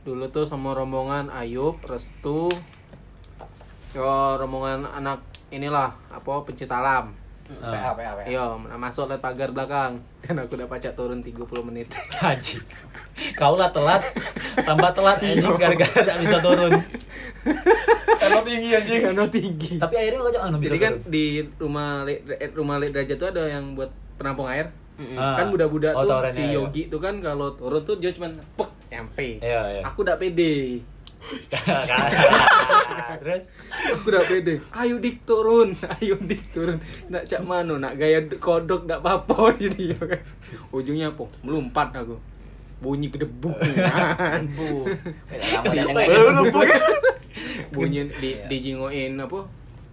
dulu 0.00 0.28
tuh 0.28 0.44
sama 0.44 0.72
rombongan 0.72 1.28
Ayub, 1.28 1.80
Restu, 1.82 2.52
yo 3.90 4.08
rombongan 4.36 4.84
anak 4.86 5.24
inilah 5.50 5.96
apa 6.08 6.32
pencinta 6.44 6.78
alam. 6.78 7.16
Ah. 7.58 7.92
Iya, 8.22 8.46
nah, 8.56 8.78
masuk 8.78 9.04
lewat 9.04 9.18
pagar 9.18 9.50
belakang 9.50 9.98
dan 10.22 10.38
aku 10.38 10.54
udah 10.54 10.66
pacak 10.66 10.94
turun 10.94 11.18
30 11.18 11.34
menit. 11.62 11.90
Haji. 12.22 12.62
Kau 13.34 13.52
lah 13.54 13.68
telat, 13.68 14.00
tambah 14.56 14.90
telat 14.90 15.18
anjing 15.20 15.44
gara-gara 15.52 16.00
tak 16.00 16.16
bisa 16.16 16.38
turun. 16.38 16.72
Kalau 18.16 18.40
tinggi 18.40 18.70
anjing. 18.70 19.00
Karena 19.02 19.26
tinggi. 19.26 19.72
Tapi 19.76 19.94
akhirnya 19.94 20.20
kok 20.20 20.32
jangan 20.32 20.50
bisa 20.54 20.66
Jadi 20.68 20.78
kan 20.78 20.92
turun. 20.94 21.10
di 21.10 21.24
rumah 21.58 21.88
Le- 22.02 22.22
eh, 22.30 22.50
rumah 22.50 22.76
Le 22.76 22.86
derajat 22.88 23.16
tuh 23.16 23.28
ada 23.28 23.44
yang 23.46 23.74
buat 23.74 23.90
penampung 24.16 24.46
air. 24.46 24.70
Mm-mm. 24.96 25.16
Ah. 25.16 25.36
Kan 25.36 25.48
budak-budak 25.48 25.92
Oh, 25.92 26.04
tuh 26.04 26.28
si 26.28 26.42
ya. 26.42 26.56
Yogi 26.56 26.82
tuh 26.86 26.96
kan 26.98 27.18
kalau 27.18 27.52
turun 27.54 27.80
tuh 27.82 27.96
dia 27.96 28.12
cuman 28.12 28.36
pek 28.54 28.70
nyampe. 28.90 29.28
Iya, 29.40 29.60
iya. 29.70 29.82
Aku 29.82 30.00
udah 30.00 30.16
pede. 30.16 30.80
Terus 33.20 33.44
Aku 33.70 34.06
udah 34.06 34.22
pede. 34.22 34.58
Ayo 34.72 34.98
dik 34.98 35.22
turun, 35.22 35.70
ayo 35.96 36.14
dik 36.18 36.42
turun. 36.50 36.76
Nak 37.08 37.22
cak 37.24 37.42
mano, 37.42 37.76
nak 37.76 37.94
gaya 37.94 38.18
kodok 38.34 38.84
nak 38.84 39.00
apa 39.00 39.54
jadi 39.54 39.82
ya 39.92 40.00
kan. 40.00 40.20
Ujungnya 40.70 41.10
apa? 41.10 41.24
Melompat 41.42 41.88
aku. 41.94 42.16
Bunyi 42.80 43.08
kedebuk 43.08 43.56
kan. 43.76 44.44
Bunyi 47.70 48.08
di 48.16 48.30
dijingoin 48.46 49.16
apa? 49.16 49.44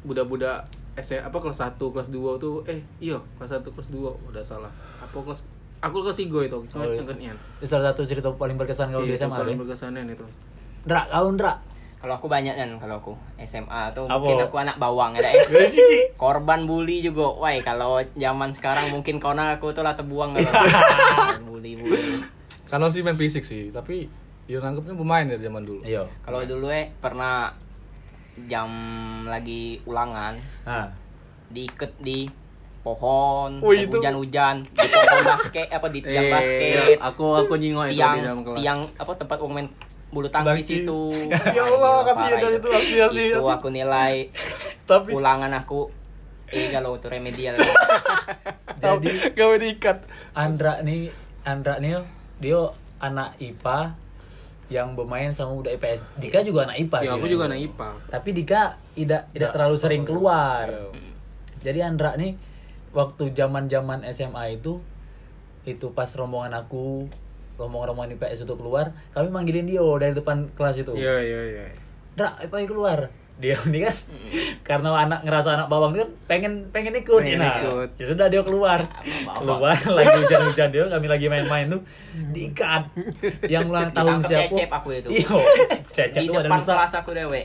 Budak-budak 0.02 0.66
S 0.96 1.14
apa 1.14 1.36
kelas 1.36 1.60
1, 1.60 1.78
kelas 1.78 2.08
2 2.10 2.42
tuh 2.42 2.64
eh 2.66 2.80
iya 2.98 3.20
kelas 3.38 3.54
1 3.56 3.68
kelas 3.68 3.88
2 3.92 4.32
udah 4.32 4.42
salah. 4.42 4.72
Apa 4.98 5.18
kelas 5.22 5.42
aku 5.78 6.02
kelas 6.02 6.18
3 6.18 6.48
itu, 6.48 6.58
Oh, 6.74 6.84
iya. 6.90 7.34
salah 7.62 7.92
satu 7.92 8.02
cerita 8.02 8.32
paling 8.32 8.56
berkesan 8.56 8.90
kau 8.90 9.00
di 9.00 9.14
Iya, 9.14 9.22
SMA. 9.22 9.38
paling 9.38 9.54
deh. 9.54 9.62
berkesanan 9.62 10.10
itu. 10.10 10.26
Ndra, 10.84 11.02
kau 11.08 11.30
Ndra. 11.30 11.54
Kalau 11.98 12.14
aku 12.14 12.28
banyak 12.28 12.54
kan 12.54 12.70
kalau 12.78 12.96
aku 13.00 13.14
SMA 13.42 13.90
tuh 13.92 14.06
Apa? 14.06 14.22
mungkin 14.22 14.38
aku 14.40 14.56
anak 14.56 14.78
bawang 14.78 15.12
ya. 15.14 15.26
eh. 15.26 15.34
Korban 16.22 16.64
bully 16.64 17.02
juga. 17.02 17.26
Wah, 17.34 17.50
kalau 17.60 17.98
zaman 18.14 18.54
sekarang 18.54 18.92
mungkin 18.92 19.18
kona 19.18 19.58
aku 19.58 19.74
tuh 19.74 19.82
lah 19.82 19.94
terbuang 19.94 20.34
kalau 20.38 20.54
bully 21.44 21.74
bully. 21.76 22.22
Kalau 22.66 22.88
sih 22.88 23.02
main 23.02 23.16
fisik 23.16 23.42
sih, 23.42 23.72
tapi 23.72 24.06
ya 24.46 24.60
nangkepnya 24.60 24.94
pemain 24.94 25.26
dari 25.26 25.42
zaman 25.42 25.64
dulu. 25.64 25.82
Iya. 25.82 26.06
Kalau 26.22 26.44
dulu 26.44 26.70
eh 26.70 26.94
pernah 26.94 27.50
jam 28.46 28.70
lagi 29.26 29.82
ulangan 29.84 30.38
Nah, 30.64 30.94
diikat 31.50 31.98
di 31.98 32.30
pohon 32.80 33.58
Oh, 33.58 33.74
itu. 33.74 33.98
hujan-hujan 33.98 34.62
di 34.64 34.86
pohon 34.86 35.24
basket 35.26 35.68
apa 35.68 35.88
di 35.90 36.00
tiang 36.00 36.24
Eh, 36.24 36.32
basket 36.32 36.98
aku 37.02 37.26
aku 37.36 37.54
nyingok 37.58 37.90
itu 37.90 37.98
tiang 37.98 38.16
di 38.16 38.22
dalam 38.22 38.40
kelas. 38.46 38.58
tiang 38.62 38.80
apa 38.94 39.12
tempat 39.18 39.38
uang 39.42 39.52
main 39.52 39.68
bulu 40.08 40.28
tangkis 40.28 40.68
itu 40.78 41.00
Ya 41.58 41.64
Allah, 41.64 41.94
Wah, 41.94 42.02
kasihan 42.06 42.32
parah 42.34 42.42
dari 42.42 42.58
itu, 42.58 42.68
asli, 42.70 42.98
asli, 42.98 43.24
itu 43.30 43.40
asli. 43.40 43.54
aku 43.54 43.68
nilai 43.70 44.14
Tapi 44.84 45.10
ulangan 45.12 45.52
aku 45.54 45.92
eh 46.48 46.72
kalau 46.72 46.96
itu 46.96 47.08
remedial 47.08 47.60
jadi 48.80 49.36
gawe 49.36 49.56
diikat. 49.58 49.98
Andra 50.32 50.80
nih, 50.80 51.12
Andra 51.44 51.76
nih 51.78 52.00
dia 52.38 52.72
anak 52.98 53.36
IPA 53.38 53.98
yang 54.68 54.94
bermain 54.94 55.32
sama 55.32 55.56
udah 55.56 55.72
IPS. 55.72 56.04
Dika 56.16 56.40
juga 56.42 56.64
anak 56.64 56.80
IPA 56.82 56.98
Ya 56.98 57.06
sih. 57.06 57.16
aku 57.16 57.28
juga 57.28 57.44
anak 57.48 57.60
IPA. 57.62 57.90
Tapi 58.08 58.30
Dika 58.32 58.62
tidak 58.94 59.28
tidak 59.32 59.52
terlalu 59.52 59.76
sering 59.76 60.04
keluar. 60.04 60.68
Iya. 60.68 60.88
Jadi 61.64 61.80
Andra 61.82 62.16
nih 62.16 62.40
waktu 62.92 63.32
zaman-zaman 63.32 64.08
SMA 64.08 64.56
itu 64.56 64.80
itu 65.64 65.92
pas 65.92 66.08
rombongan 66.10 66.56
aku 66.56 67.12
rombongan-rombongan 67.58 68.16
IPS 68.16 68.46
itu 68.46 68.54
keluar, 68.54 68.94
kami 69.12 69.28
manggilin 69.34 69.66
dia 69.66 69.84
dari 69.98 70.14
depan 70.14 70.48
kelas 70.54 70.86
itu. 70.86 70.94
Iya 70.94 71.18
iya 71.22 71.42
iya. 71.50 71.64
Dra, 72.14 72.38
apa 72.38 72.56
yang 72.58 72.70
keluar? 72.70 73.10
Dia 73.38 73.54
ini 73.70 73.86
kan 73.86 73.94
karena 74.66 74.90
anak 74.98 75.22
ngerasa 75.22 75.54
anak 75.54 75.68
bawang 75.70 75.94
kan 75.94 76.10
pengen 76.26 76.74
pengen 76.74 76.94
ikut. 76.98 77.22
Pengen 77.22 77.42
nah, 77.42 77.62
ikut. 77.62 77.90
ya 77.98 78.06
sudah 78.10 78.26
dia 78.30 78.42
keluar. 78.42 78.90
bawang. 78.90 79.38
keluar 79.62 79.78
lagi 79.98 80.16
hujan-hujan 80.26 80.70
dia 80.74 80.84
kami 80.90 81.08
lagi 81.10 81.26
main-main 81.30 81.66
tuh 81.70 81.82
diikat. 82.34 82.90
Yang 83.46 83.66
ulang 83.70 83.90
tahun 83.94 84.26
siapa? 84.26 84.54
cecep 84.54 84.70
aku 84.74 84.90
itu. 84.98 85.10
Iya. 85.22 85.30
Cecep 85.98 86.22
di 86.26 86.30
depan 86.30 86.62
kelas 86.62 86.94
aku 86.94 87.10
dewe 87.14 87.42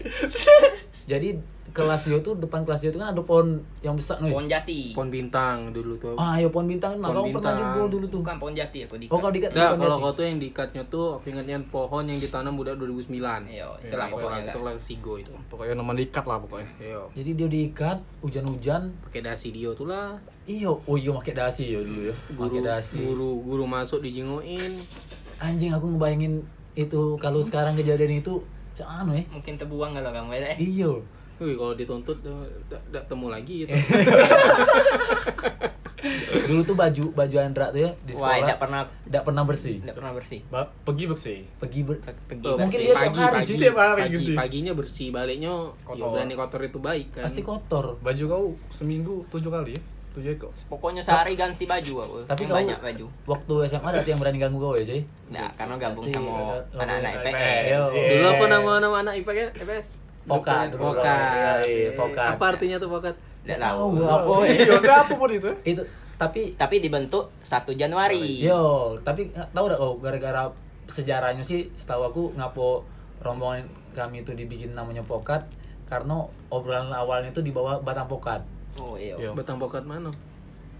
Jadi 1.08 1.28
kelas 1.72 2.02
dia 2.04 2.18
tuh 2.18 2.36
depan 2.36 2.62
kelas 2.62 2.78
dia 2.78 2.88
tuh 2.88 3.00
kan 3.00 3.10
ada 3.10 3.18
pohon 3.18 3.56
yang 3.80 3.92
besar 3.92 4.16
nih. 4.18 4.28
pohon 4.28 4.44
jati 4.44 4.92
Pohon 4.92 5.08
bintang 5.08 5.56
dulu 5.70 5.96
tuh. 5.96 6.12
Ah, 6.14 6.36
ayo 6.36 6.48
pohon 6.48 6.64
bintang. 6.64 6.94
Nah, 6.94 7.08
Pohon 7.08 7.24
kamu 7.24 7.32
pernah 7.34 7.52
bintang. 7.52 7.72
juga 7.74 7.82
dulu 7.88 8.06
tuh. 8.06 8.18
bukan 8.20 8.36
pohon 8.36 8.52
jati 8.52 8.78
aku 8.82 8.94
di 8.96 9.06
Oh, 9.06 9.16
kau 9.16 9.28
diikat 9.28 9.50
di 9.50 9.56
Nah, 9.56 9.72
kalau 9.72 9.80
jati? 9.90 10.02
kau 10.02 10.12
tuh 10.12 10.24
yang 10.24 10.38
diikatnya 10.38 10.82
tuh, 10.86 11.06
aku 11.14 11.24
ingatnya 11.28 11.56
pohon 11.66 12.04
yang 12.04 12.18
ditanam 12.18 12.52
budak 12.52 12.74
2009. 12.76 13.08
Iya, 13.46 13.66
itu 13.74 13.88
itulah 13.88 13.98
lah 13.98 14.08
pokoknya 14.08 14.40
itu 14.44 14.60
lah. 14.60 14.74
sigo 14.78 15.12
itu. 15.16 15.32
Pokoknya 15.46 15.74
nama 15.74 15.92
diikat 15.92 16.24
lah 16.24 16.38
pokoknya. 16.38 16.68
Iya. 16.78 17.00
Jadi 17.12 17.30
dia 17.34 17.48
diikat 17.48 17.98
hujan-hujan. 18.20 18.82
Pakai 19.02 19.20
dasi 19.22 19.48
dio 19.50 19.72
tuh 19.72 19.86
lah. 19.86 20.20
Iyo, 20.42 20.82
oh 20.82 20.94
iya 20.94 21.10
pakai 21.12 21.34
dasi 21.34 21.70
ya 21.70 21.80
dulu 21.80 22.02
ya. 22.04 22.14
Guru, 22.30 22.48
Pakai 22.48 22.60
dasi. 22.62 22.98
guru 22.98 23.30
guru 23.40 23.64
masuk 23.64 24.00
dijingoin. 24.00 24.68
Anjing 25.38 25.70
aku 25.70 25.86
ngebayangin 25.88 26.42
itu 26.72 27.16
kalau 27.16 27.38
sekarang 27.38 27.72
kejadian 27.72 28.18
itu 28.18 28.40
cak 28.72 28.88
anu 28.98 29.12
ya. 29.12 29.24
mungkin 29.28 29.54
terbuang 29.54 29.92
kalau 29.92 30.10
kamu 30.10 30.32
ya 30.34 30.48
eh. 30.48 30.58
Wih, 31.38 31.54
kalau 31.54 31.72
dituntut 31.72 32.18
tidak 32.20 33.04
temu 33.06 33.26
lagi 33.28 33.64
itu. 33.64 33.72
Dulu 36.42 36.60
tuh 36.64 36.74
baju 36.74 37.04
baju 37.14 37.36
Andra 37.38 37.70
tuh 37.70 37.80
ya 37.80 37.90
di 38.02 38.10
wah 38.12 38.26
sekolah 38.26 38.38
tidak 38.42 38.58
pernah 38.58 38.80
tidak 39.06 39.22
pernah 39.22 39.42
bersih. 39.46 39.76
tidak 39.78 39.94
pernah 39.94 40.12
bersih 40.12 40.40
Ba 40.50 40.60
pergi 40.66 41.04
bersih. 41.06 41.38
Pergi 41.56 41.80
ber 41.80 41.96
pergi 42.02 42.42
Oh, 42.42 42.58
Mungkin 42.58 42.74
bersih. 42.74 42.82
dia 42.82 42.90
tiap 42.90 42.98
pagi, 43.00 43.20
hari, 43.20 43.32
pagi, 43.32 43.46
cuy. 43.46 43.56
Tiap 43.56 43.76
hari 43.76 44.00
pagi, 44.02 44.16
gitu. 44.18 44.32
paginya 44.34 44.72
bersih, 44.74 45.06
baliknya 45.08 45.52
ya 45.54 45.86
Kotor. 45.86 46.08
berani 46.10 46.34
kotor 46.34 46.60
itu 46.60 46.78
baik 46.80 47.06
kan. 47.12 47.22
pasti 47.22 47.40
kotor. 47.40 47.84
Baju 48.02 48.24
kau 48.26 48.44
seminggu 48.68 49.14
tujuh 49.30 49.46
kali 49.48 49.78
ya? 49.78 49.82
Tujuh 50.12 50.30
ekor. 50.34 50.52
pokoknya 50.68 51.00
sehari 51.00 51.32
ganti 51.32 51.64
baju 51.64 51.92
aku 52.04 52.14
Tapi 52.28 52.42
kau 52.44 52.52
banyak 52.52 52.76
baju 52.76 53.06
waktu 53.24 53.54
SMA 53.64 53.88
ada 53.88 54.04
yang 54.04 54.20
berani 54.20 54.38
ganggu 54.38 54.58
kau 54.60 54.74
ya, 54.74 54.84
cuy? 54.84 55.00
nah 55.30 55.48
karena 55.56 55.74
gabung 55.78 56.04
Iya, 56.04 56.18
sama 56.18 56.34
anak-anak 56.76 57.12
IPS. 57.16 57.80
Dulu 57.88 58.26
apa 58.28 58.44
nama-nama 58.44 58.96
anak 59.00 59.14
ya? 59.24 59.48
IPS? 59.54 59.88
Pokat, 60.24 60.68
Pokat. 60.70 61.02
Pokat. 61.02 61.62
Iya, 61.64 61.90
Pokat. 61.94 62.28
Apa 62.34 62.44
artinya 62.50 62.76
tuh 62.78 62.88
pokat? 62.88 63.14
tidak 63.42 63.58
Tahu 63.58 63.98
apa 64.00 64.32
ya. 64.46 64.54
Iya, 64.54 64.74
siapa 64.78 65.12
pun 65.14 65.30
itu. 65.30 65.50
Itu 65.64 65.82
tapi 66.14 66.54
tapi 66.54 66.78
dibentuk 66.78 67.34
1 67.42 67.66
Januari 67.74 68.38
Yo, 68.38 68.94
tapi 69.02 69.26
nggak 69.28 69.50
tahu 69.50 69.66
dah 69.66 69.74
oh 69.74 69.98
gara-gara 69.98 70.46
sejarahnya 70.86 71.42
sih 71.42 71.66
setahu 71.74 72.06
aku 72.06 72.22
ngapo 72.38 72.86
rombongan 73.18 73.66
kami 73.90 74.22
itu 74.22 74.30
dibikin 74.30 74.70
namanya 74.70 75.02
pokat 75.02 75.42
karena 75.84 76.22
obrolan 76.46 76.94
awalnya 76.94 77.28
itu 77.28 77.42
di 77.42 77.50
bawah 77.50 77.82
batang 77.82 78.06
pokat. 78.06 78.38
oh 78.78 78.94
iya 78.94 79.18
Iya. 79.18 79.34
Batang 79.34 79.58
pokat 79.58 79.82
mana? 79.82 80.14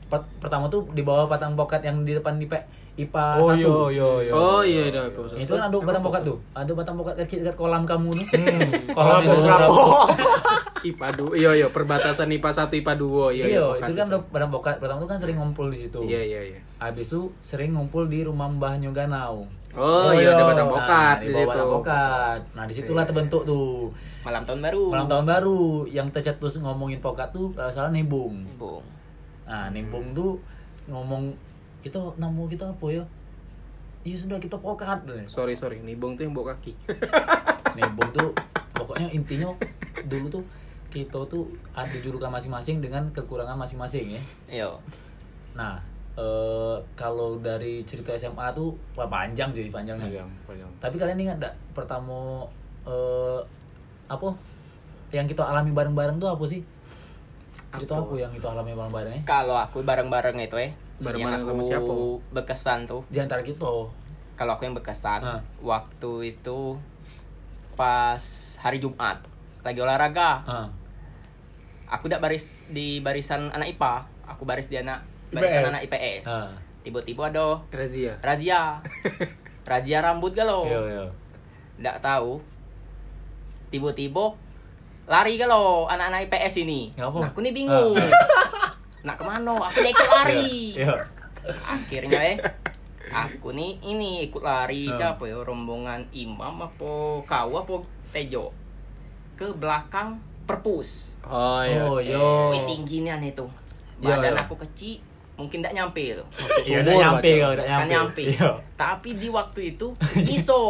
Per- 0.06 0.30
pertama 0.38 0.70
tuh 0.70 0.86
di 0.90 1.02
bawah 1.02 1.26
batang 1.26 1.58
pokat 1.58 1.82
yang 1.82 2.06
di 2.06 2.14
depan 2.14 2.38
IPA 2.38 2.62
IPA 2.92 3.24
Oh 3.40 3.48
1. 3.48 3.56
iya 3.56 3.72
iya 3.88 4.08
iya. 4.20 4.32
Oh 4.36 4.60
iya, 4.60 4.82
iya. 4.92 5.02
Itu 5.40 5.56
kan 5.56 5.72
ada 5.72 5.76
batang 5.80 6.04
pokat 6.04 6.22
tuh. 6.28 6.36
Ada 6.52 6.72
batang 6.76 6.96
pokat 7.00 7.14
kecil 7.24 7.40
dekat 7.40 7.56
kolam 7.56 7.88
kamu 7.88 8.12
tuh. 8.20 8.26
Hmm. 8.36 8.70
Kolam 8.96 9.20
yang 9.24 9.40
kenapa? 9.40 9.76
IPA 10.84 11.08
2. 11.32 11.40
Iya 11.40 11.50
iya, 11.56 11.66
perbatasan 11.72 12.28
IPA 12.28 12.50
1 12.68 12.80
IPA 12.84 12.92
2. 13.00 13.32
Iya 13.32 13.44
Iya, 13.48 13.62
pokat 13.64 13.88
itu 13.88 13.96
kan 13.96 14.06
ada 14.12 14.18
batang 14.28 14.50
pokat. 14.52 14.74
Pertama 14.76 14.98
tuh 15.00 15.08
kan 15.08 15.18
sering 15.24 15.36
ngumpul 15.40 15.66
di 15.72 15.78
situ. 15.80 16.00
Iya 16.04 16.20
iya 16.20 16.40
iya. 16.52 16.60
Habis 16.84 17.16
itu 17.16 17.32
sering 17.40 17.72
ngumpul 17.72 18.12
di 18.12 18.28
rumah 18.28 18.52
Mbah 18.52 18.76
Nyoganau. 18.76 19.48
Oh, 19.72 20.12
iya 20.12 20.36
ada 20.36 20.44
batang 20.44 20.68
pokat 20.68 21.16
nah, 21.16 21.24
di 21.24 21.32
situ. 21.32 21.48
Batang 21.48 21.72
pokat. 21.72 22.40
Nah, 22.52 22.64
di 22.68 22.74
situlah 22.76 23.04
terbentuk 23.08 23.42
tuh. 23.48 23.88
malam 24.22 24.46
tahun 24.46 24.62
baru 24.62 24.86
Malam 24.94 25.08
tahun 25.10 25.26
baru 25.26 25.60
yang 25.90 26.06
tercetus 26.14 26.54
ngomongin 26.62 27.02
pokat 27.02 27.32
tuh 27.34 27.50
kalau 27.56 27.72
salah 27.72 27.88
nimbung. 27.88 28.44
Bung. 28.60 28.84
Nah, 29.48 29.66
nimbung 29.72 30.14
tuh 30.14 30.38
ngomong 30.86 31.34
kita 31.82 31.98
nama 32.16 32.42
kita 32.46 32.70
apa 32.70 32.86
ya? 32.88 33.04
Iya 34.02 34.16
sudah 34.18 34.38
kita 34.42 34.58
pokat. 34.58 35.06
Sorry 35.30 35.54
sorry, 35.54 35.78
nibong 35.78 36.18
tuh 36.18 36.26
yang 36.26 36.34
bawa 36.34 36.54
kaki. 36.54 36.74
Nimbung 37.78 38.10
tuh 38.10 38.30
pokoknya 38.74 39.08
intinya 39.14 39.50
dulu 40.06 40.26
tuh 40.26 40.42
kita 40.90 41.24
tuh 41.30 41.48
ada 41.72 41.96
julukan 42.02 42.28
masing-masing 42.28 42.82
dengan 42.82 43.06
kekurangan 43.14 43.56
masing-masing 43.56 44.12
ya. 44.12 44.22
Iya. 44.50 44.70
Nah, 45.56 45.80
eh, 46.18 46.76
kalau 46.98 47.40
dari 47.40 47.80
cerita 47.88 48.12
SMA 48.18 48.52
tuh 48.52 48.76
wah 48.98 49.08
panjang 49.08 49.54
cuy 49.54 49.72
panjangnya. 49.72 50.04
Panjang, 50.10 50.30
panjang. 50.44 50.70
Tapi 50.82 50.94
kalian 50.98 51.18
ingat 51.22 51.36
enggak 51.40 51.54
pertama 51.72 52.44
eh 52.82 53.40
apa 54.10 54.28
yang 55.14 55.24
kita 55.30 55.46
alami 55.46 55.70
bareng-bareng 55.72 56.18
tuh 56.20 56.28
apa 56.28 56.44
sih? 56.44 56.60
Cerita 57.72 57.96
Apa? 57.96 58.04
apa 58.04 58.14
yang 58.20 58.32
kita 58.36 58.52
alami 58.52 58.72
bareng-bareng 58.76 59.12
ya? 59.16 59.22
Kalau 59.24 59.56
aku 59.56 59.80
bareng-bareng 59.80 60.36
itu 60.42 60.56
eh 60.60 60.76
Bareng-bareng 61.02 61.20
yang 61.36 61.44
sama 61.44 61.52
aku 61.52 61.66
siapa? 61.66 61.94
berkesan 62.32 62.78
tuh. 62.86 63.02
Di 63.08 63.18
antara 63.18 63.42
kita. 63.42 63.66
Kalau 64.32 64.52
aku 64.52 64.62
yang 64.62 64.72
berkesan 64.72 65.20
Ah. 65.20 65.40
waktu 65.60 66.32
itu 66.32 66.78
pas 67.72 68.22
hari 68.58 68.78
Jumat 68.78 69.20
lagi 69.60 69.78
olahraga. 69.78 70.30
Ah. 70.42 70.68
Aku 71.88 72.06
udah 72.06 72.18
baris 72.18 72.64
di 72.66 72.98
barisan 72.98 73.50
anak 73.50 73.68
IPA. 73.70 73.94
Aku 74.26 74.42
baris 74.42 74.66
di 74.66 74.76
anak 74.76 75.04
barisan 75.28 75.60
IPS. 75.60 75.68
anak 75.68 75.82
IPS. 75.84 76.24
Ah. 76.24 76.48
Tiba-tiba 76.82 77.28
ada 77.28 77.62
Razia. 77.68 78.18
razia. 78.18 78.82
razia 79.70 79.98
rambut 80.00 80.32
galau. 80.32 80.66
Iya, 80.66 80.80
iya. 80.88 81.04
Nggak 81.78 81.98
tahu. 82.00 82.42
Tiba-tiba 83.68 84.34
lari 85.04 85.34
galau 85.34 85.86
anak-anak 85.86 86.26
IPS 86.26 86.54
ini. 86.60 86.90
Nah, 86.94 87.10
aku 87.10 87.38
nih 87.38 87.50
bingung. 87.50 87.94
Nak 89.02 89.14
ke 89.14 89.24
mana? 89.24 89.52
Aku 89.60 89.78
ikut 89.80 90.08
lari. 90.08 90.76
Iya. 90.76 90.94
Akhirnya 91.64 92.20
eh 92.24 92.36
aku 93.08 93.50
nih 93.50 93.76
ini 93.82 94.24
ikut 94.24 94.40
lari 94.40 94.86
Ah. 94.88 94.96
siapa 95.12 95.26
ya 95.26 95.36
rombongan 95.38 96.06
imam 96.10 96.62
apa 96.62 96.90
kau 97.20 97.50
apa 97.52 97.74
tejo 98.08 98.54
ke 99.34 99.50
belakang 99.52 100.16
perpus 100.42 101.18
Oh 101.22 101.60
iya. 101.60 101.82
Oh, 101.82 101.98
oke. 101.98 102.06
yo. 102.06 102.48
Wih 102.48 102.62
tingginya 102.64 103.18
itu 103.18 103.44
Iya, 103.98 104.16
badan 104.16 104.32
iya. 104.32 104.40
aku 104.40 104.54
kecil 104.56 104.98
mungkin 105.34 105.60
tidak 105.60 105.74
nyampe 105.74 106.02
itu 106.08 106.24
Iya, 106.68 106.76
udah 106.80 106.94
nyampe 106.96 107.30
kau, 107.36 107.50
udah 107.52 107.64
kan 107.64 107.76
nyampe. 107.82 107.92
nyampe 107.92 108.22
Iya. 108.32 108.50
tapi 108.74 109.10
di 109.14 109.28
waktu 109.28 109.60
itu 109.68 109.88
iso 110.24 110.62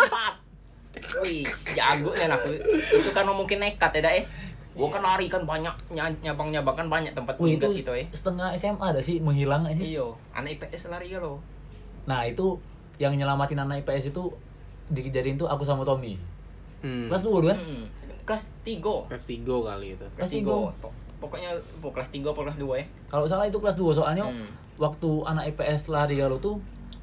wih 1.20 1.42
jagonya 1.70 2.26
aku 2.30 2.48
itu 2.96 3.10
kan 3.10 3.24
mungkin 3.28 3.58
nekat 3.58 3.90
ya 3.92 4.00
dah 4.00 4.12
eh 4.14 4.24
gua 4.72 4.88
kan 4.88 5.02
lari 5.02 5.26
kan 5.26 5.42
banyak 5.42 5.74
nyabang 6.20 6.48
nyabang 6.48 6.76
kan 6.76 6.86
banyak 6.86 7.10
tempat 7.10 7.34
Wih, 7.36 7.54
itu 7.54 7.66
gitu 7.74 7.90
eh 7.90 8.06
setengah 8.08 8.54
SMA 8.54 8.86
ada 8.86 8.98
sih 8.98 9.18
menghilang 9.18 9.64
aja. 9.64 9.78
iyo 9.78 10.14
anak 10.30 10.56
IPS 10.56 10.88
lari 10.88 11.10
ya 11.10 11.18
lo 11.18 11.42
Nah, 12.00 12.24
itu 12.24 12.56
yang 12.96 13.12
nyelamatin 13.12 13.60
anak 13.60 13.84
IPS 13.84 14.10
itu 14.10 14.32
dijadiin 14.88 15.36
tuh 15.36 15.46
aku 15.46 15.62
sama 15.62 15.84
Tommy. 15.84 16.16
Hmm. 16.80 17.06
Kelas 17.06 17.22
2 17.22 17.44
kan? 17.44 17.56
Hmm, 17.56 17.84
kelas 18.24 18.44
3 18.62 18.80
Kelas 19.06 19.24
tiga 19.26 19.56
kali 19.62 19.86
itu. 19.92 20.06
kelas 20.08 20.16
Kelas 20.16 20.32
3 20.32 20.40
tiga. 20.40 20.56
pokoknya 21.20 21.50
pokok 21.78 21.92
kelas 21.92 22.08
3 22.08 22.24
atau 22.24 22.42
kelas 22.42 22.56
2 22.56 22.72
ya 22.74 22.86
Kalau 23.06 23.26
salah 23.26 23.44
itu 23.44 23.58
kelas 23.58 23.76
2 23.76 23.92
soalnya 23.92 24.24
Hmm. 24.24 24.48
waktu 24.76 25.10
anak 25.22 25.44
IPS 25.50 25.82
lari 25.88 26.16
kalau 26.16 26.38
tuh 26.38 26.56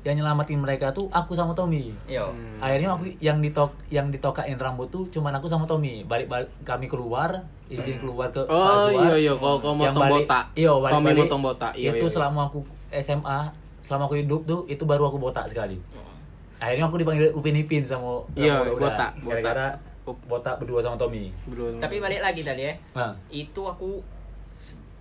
yang 0.08 0.16
nyelamatin 0.16 0.56
mereka 0.58 0.88
tuh 0.90 1.12
aku 1.12 1.36
sama 1.36 1.52
Tommy. 1.52 1.92
iyo 2.06 2.24
Hmm. 2.26 2.64
Akhirnya 2.64 2.90
aku 2.90 3.12
yang 3.20 3.38
ditok 3.38 3.76
yang 3.90 4.08
ditokain 4.08 4.56
rambut 4.56 4.88
tuh 4.88 5.04
cuman 5.10 5.36
aku 5.36 5.46
sama 5.46 5.64
Tommy. 5.64 6.02
Balik-balik 6.02 6.48
kami 6.64 6.88
keluar, 6.88 7.28
izin 7.68 8.00
keluar 8.00 8.32
ke 8.32 8.40
Oh 8.46 8.88
Azwar. 8.88 9.12
iya 9.12 9.16
iya, 9.22 9.34
kau 9.36 9.60
Yang 9.60 9.76
motong 9.92 10.00
balik- 10.02 10.16
botak. 10.24 10.46
Iya, 10.54 10.72
Tommy 10.72 10.82
balik-balik. 10.82 11.20
motong 11.22 11.42
botak. 11.44 11.72
Iya, 11.74 11.90
itu 11.92 12.06
iya, 12.06 12.14
selama 12.14 12.40
aku 12.46 12.60
SMA, 12.90 13.40
selama 13.82 14.04
aku 14.06 14.16
hidup 14.16 14.42
tuh 14.44 14.64
itu 14.66 14.84
baru 14.84 15.04
aku 15.06 15.20
botak 15.20 15.44
sekali. 15.46 15.76
Hmm. 15.92 16.16
Akhirnya 16.58 16.88
aku 16.88 16.98
dipanggil 16.98 17.30
Upin 17.32 17.54
Ipin 17.54 17.84
sama 17.84 18.24
Iya, 18.34 18.58
sama 18.58 18.72
udah. 18.72 18.80
botak, 18.80 19.12
botak. 19.18 19.44
Gara-gara 19.44 19.68
botak 20.08 20.56
berdua 20.58 20.80
sama 20.80 20.96
Tommy. 20.96 21.36
Berdua. 21.44 21.76
tapi 21.78 22.00
balik 22.00 22.24
lagi 22.24 22.40
tadi 22.40 22.64
ya 22.64 22.74
Nah, 22.96 23.12
itu 23.28 23.60
aku 23.62 24.00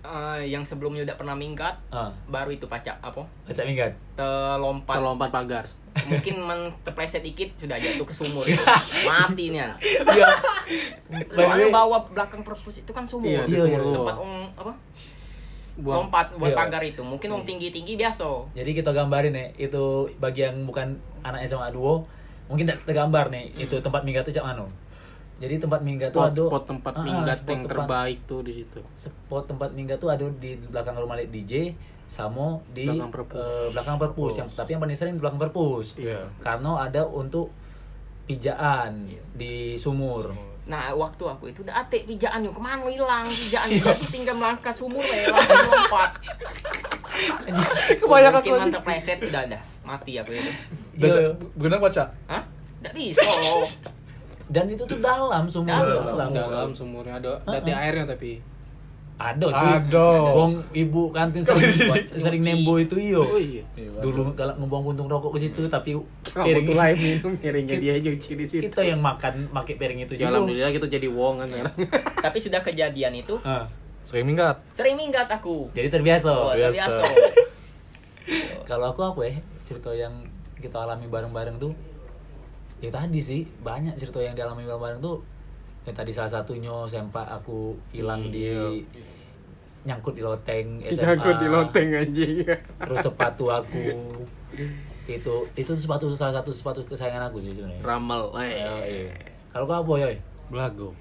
eh, 0.07 0.47
yang 0.47 0.63
sebelumnya 0.63 1.03
udah 1.03 1.15
pernah 1.15 1.33
minggat 1.33 1.75
ah, 1.89 2.07
baru 2.25 2.49
itu 2.49 2.65
pacak 2.65 2.95
apa 2.97 3.21
baca 3.23 3.61
minggat. 3.63 3.91
terlompat 4.15 4.95
terlompat 4.95 5.29
pagar. 5.29 5.65
mungkin 6.05 6.35
men 6.39 6.61
terpleset 6.81 7.19
dikit 7.19 7.49
sudah 7.57 7.75
jatuh 7.75 8.01
ke 8.01 8.13
sumur 8.13 8.45
mati 9.09 9.49
nih 9.49 9.61
an 9.61 9.73
Iya. 10.07 10.29
soalnya 11.27 11.67
bawa 11.69 11.97
belakang 12.07 12.41
perpus 12.41 12.77
itu 12.77 12.91
kan 12.91 13.03
sumur 13.03 13.25
Iya, 13.25 13.43
Iya, 13.43 13.65
iya. 13.67 13.79
tempat 13.81 14.15
um, 14.15 14.45
apa 14.55 14.71
Buang. 15.75 16.05
lompat 16.05 16.33
buat 16.33 16.49
Iya. 16.49 16.57
pagar 16.57 16.81
itu 16.81 17.01
mungkin 17.01 17.29
um 17.31 17.41
tinggi 17.41 17.69
tinggi 17.69 17.93
biasa 17.95 18.25
Jadi 18.51 18.71
kita 18.73 18.89
gambarin 18.89 19.29
ya, 19.31 19.45
itu 19.59 19.83
bagi 20.17 20.41
yang 20.41 20.65
bukan 20.65 20.93
anak 21.21 21.45
SMA 21.45 21.69
duo, 21.69 22.01
mungkin 22.45 22.65
tidak 22.65 22.81
tergambar 22.83 23.29
nih, 23.29 23.53
itu 23.55 23.77
tempat 23.77 24.01
minggat 24.01 24.23
itu 24.23 24.33
cak 24.33 24.45
mano. 24.47 24.65
Jadi 25.37 25.55
tempat 25.59 25.79
minggat 25.79 26.09
tuh 26.09 26.23
ada 26.23 26.43
spot 26.43 26.63
tempat 26.65 26.93
Ah, 26.93 27.03
minggat 27.03 27.37
spot 27.37 27.47
yang 27.47 27.61
tempat- 27.61 27.71
terbaik 27.83 28.19
tuh 28.25 28.39
di 28.41 28.53
situ. 28.55 28.79
Spot 28.91 29.43
tempat 29.43 29.69
minggat 29.71 29.97
tuh 29.97 30.09
ada 30.09 30.25
di 30.27 30.57
belakang 30.59 30.95
rumah 30.95 31.13
DJ 31.15 31.77
sama 32.07 32.57
di 32.67 32.85
Belakang 32.85 33.11
perpus. 33.11 33.37
eh, 33.37 33.67
belakang 33.69 33.97
perpus. 33.97 34.33
Yang 34.35 34.49
tapi 34.55 34.69
yang 34.71 34.81
paling 34.81 34.95
sering 34.95 35.13
di 35.13 35.21
belakang 35.21 35.37
perpus. 35.39 35.93
Iya. 35.95 36.25
Karena 36.37 36.81
ada 36.81 37.03
untuk 37.03 37.53
pijaan 38.23 39.05
Iya. 39.05 39.21
di 39.33 39.53
sumur. 39.75 40.33
nah 40.67 40.91
waktu 40.91 41.23
aku 41.23 41.47
itu 41.47 41.63
udah 41.63 41.79
atik 41.79 42.03
pijaan 42.03 42.43
yuk 42.43 42.51
ke 42.51 42.59
mana 42.59 42.83
hilang 42.85 43.23
pijaan 43.23 43.71
tapi 43.71 44.03
tinggal 44.11 44.35
melangkah 44.35 44.73
sumur 44.73 44.99
ya 44.99 45.31
langsung 45.31 45.63
lompat 45.63 46.11
Kebanyakan 47.97 48.35
mungkin 48.35 48.51
kau- 48.51 48.59
man 48.59 48.69
terpleset 48.69 49.19
udah 49.21 49.41
ada 49.43 49.59
mati 49.81 50.19
aku 50.19 50.31
itu 50.33 50.51
Iya. 50.99 51.39
benar 51.55 51.79
baca 51.79 52.11
hah 52.27 52.43
tidak 52.77 52.93
bisa 52.93 53.23
Dan 54.47 54.65
itu 54.67 54.83
tuh 54.83 54.97
dalam 54.97 55.45
sumur 55.45 55.69
Dalam. 55.69 56.07
dalam. 56.07 56.31
Dalam 56.31 56.71
sumurnya 56.71 57.19
ada 57.19 57.31
dati 57.43 57.69
airnya 57.69 58.05
tapi. 58.05 58.39
Ada 59.17 59.49
cuy. 59.49 59.69
Ada. 59.81 60.09
Wong 60.31 60.51
ibu 60.71 61.09
kantin 61.09 61.41
sering 61.41 61.73
sering 62.13 62.41
nembo 62.41 62.77
itu 62.77 62.95
iyo. 62.95 63.25
Oh 63.25 63.35
iya. 63.35 63.65
Dulu 63.97 64.31
kalau 64.33 64.53
ngebuang 64.55 64.83
puntung 64.87 65.09
rokok 65.09 65.33
ke 65.33 65.39
situ 65.41 65.65
tapi 65.65 65.97
Kamu 66.23 66.45
piring 66.45 66.67
lain 66.71 66.95
minum 66.95 67.33
piringnya 67.35 67.75
dia 67.75 67.93
nyuci 67.97 68.31
di 68.33 68.45
situ. 68.45 68.61
kita 68.63 68.85
yang 68.85 69.01
makan 69.01 69.49
pakai 69.49 69.73
piring 69.73 69.99
itu 69.99 70.13
Ya 70.13 70.21
juga. 70.21 70.37
alhamdulillah 70.37 70.69
kita 70.69 70.87
jadi 70.87 71.07
wong 71.09 71.41
kan 71.41 71.47
sekarang. 71.49 71.75
tapi 72.29 72.37
sudah 72.37 72.61
kejadian 72.61 73.13
itu 73.15 73.35
sering 73.99 74.23
minggat 74.23 74.55
sering 74.71 74.93
minggat 74.93 75.25
aku 75.27 75.67
jadi 75.73 75.89
terbiasa. 75.89 76.29
oh, 76.29 76.53
biasa. 76.53 76.77
terbiasa 76.77 77.01
Kalau 78.69 78.91
aku 78.91 79.01
apa 79.01 79.21
ya 79.23 79.33
cerita 79.63 79.91
yang 79.91 80.13
kita 80.57 80.77
alami 80.77 81.07
bareng-bareng 81.07 81.57
tuh 81.57 81.71
ya 82.77 82.89
tadi 82.89 83.17
sih 83.17 83.41
banyak 83.59 83.95
cerita 83.95 84.19
yang 84.19 84.33
dialami 84.33 84.63
bareng-bareng 84.63 84.99
tuh 84.99 85.17
ya 85.81 85.91
tadi 85.91 86.11
salah 86.11 86.29
satunya 86.31 86.69
sempat 86.85 87.25
aku 87.25 87.73
hilang 87.89 88.27
di 88.27 88.83
nyangkut 89.81 90.13
di 90.13 90.21
loteng 90.21 90.83
SMA 90.83 91.15
Nyangkut 91.15 91.35
di 91.39 91.47
loteng 91.47 91.87
anjing. 91.95 92.43
terus 92.77 92.97
sepatu 92.99 93.45
aku 93.47 93.79
itu 95.07 95.35
itu 95.55 95.71
sepatu 95.71 96.11
salah 96.11 96.37
satu 96.37 96.51
sepatu 96.51 96.83
kesayangan 96.83 97.31
aku 97.31 97.39
sih 97.39 97.55
sebenarnya 97.55 97.79
Ramal. 97.79 98.35
Eh. 98.35 98.51
iya. 98.51 99.15
kalau 99.47 99.63
kau 99.63 99.79
apa 99.79 99.93
ya 99.97 100.07
belagu 100.47 100.91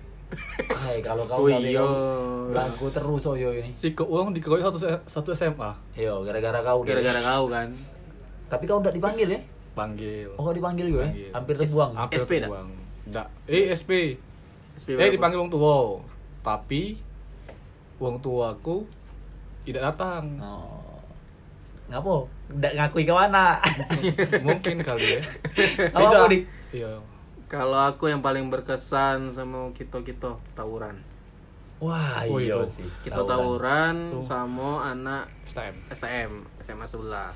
Hai, 0.67 0.99
kalau 1.03 1.23
kau 1.23 1.47
Oh, 1.47 1.51
iya. 1.51 1.83
lagu 2.51 2.87
terus 2.89 3.23
oh 3.27 3.35
yo 3.35 3.51
ini 3.53 3.71
si 3.71 3.91
ke 3.91 4.03
uang 4.03 4.31
dikeroyok 4.33 4.75
satu 4.75 4.87
satu 5.05 5.31
SMA 5.33 5.71
yo 5.95 6.23
gara-gara 6.23 6.63
kau. 6.63 6.83
Gara-gara 6.83 7.19
kau 7.21 7.47
kan. 7.47 7.71
tapi 8.47 8.65
kau 8.65 8.79
udah 8.79 8.91
dipanggil 8.91 9.27
ya 9.29 9.41
panggil 9.77 10.33
oh 10.33 10.49
dipanggil 10.51 10.89
gue 10.89 11.05
Panggil. 11.05 11.31
hampir 11.31 11.55
terbuang. 11.55 11.93
Hampir 11.93 12.17
SP 12.17 12.33
terbuang. 12.41 12.69
Nggak. 13.07 13.27
eh 13.47 13.65
SP 13.71 13.91
SP 14.75 14.97
eh 14.97 15.13
dipanggil 15.13 15.37
wong 15.37 15.53
tua 15.53 16.01
tapi 16.41 16.97
wong 17.97 18.17
tuaku 18.19 18.89
tidak 19.63 19.93
datang. 19.93 20.39
Oh. 20.39 20.97
Ngapo? 21.87 22.27
Nggak 22.49 22.73
ngakui 22.75 23.03
ke 23.03 23.11
mana? 23.11 23.59
Mungkin 24.41 24.81
kali 24.81 25.07
ya. 25.07 25.21
Apa 25.95 26.27
Dik? 26.27 26.43
iya. 26.73 26.99
Kalau 27.47 27.79
aku 27.79 28.07
yang 28.07 28.19
paling 28.21 28.47
berkesan 28.47 29.31
sama 29.31 29.71
kita 29.71 30.03
kita 30.03 30.35
tawuran. 30.53 30.99
wah 31.77 32.25
Oh, 32.25 32.41
iya 32.41 32.59
itu. 32.59 32.81
sih. 32.81 32.89
Kita 33.03 33.23
tawuran. 33.23 34.19
Tuh. 34.19 34.23
sama 34.23 34.83
anak 34.89 35.31
STM 35.47 35.77
STM 35.91 36.31
SMA 36.61 36.87
sebelah. 36.87 37.31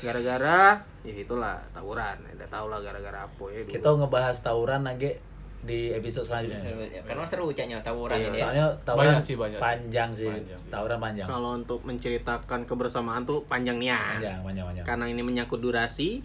Gara-gara 0.00 0.78
ya 1.00 1.14
itulah 1.14 1.56
tawuran. 1.70 2.16
Udah 2.30 2.48
tau 2.48 2.66
lah 2.66 2.78
gara-gara 2.78 3.18
apa 3.20 3.44
ya 3.48 3.60
dulu. 3.60 3.72
kita 3.72 3.88
ngebahas 3.94 4.36
tawuran 4.38 4.82
lagi 4.82 5.10
di 5.58 5.90
episode 5.90 6.22
selanjutnya 6.24 6.70
karena 7.02 7.26
seru 7.26 7.50
caknya 7.50 7.82
tawuran 7.82 8.14
Iya, 8.14 8.24
ini 8.24 8.30
ya. 8.30 8.40
soalnya 8.40 8.66
tawuran 8.78 9.10
Banyak 9.10 9.18
sih, 9.20 9.34
banyak 9.34 9.58
sih. 9.58 9.64
panjang 9.64 10.10
sih 10.14 10.30
Panjang. 10.30 10.60
tawuran 10.70 10.98
panjang 10.98 11.26
Kalau 11.26 11.50
untuk 11.52 11.80
menceritakan 11.82 12.60
kebersamaan 12.62 13.22
tuh 13.24 13.42
panjang 13.44 13.74
nian. 13.76 13.98
panjang 14.16 14.38
panjang 14.40 14.64
panjang 14.64 14.84
Karena 14.86 15.04
ini 15.08 15.18
menyangkut 15.20 15.58
durasi, 15.58 16.22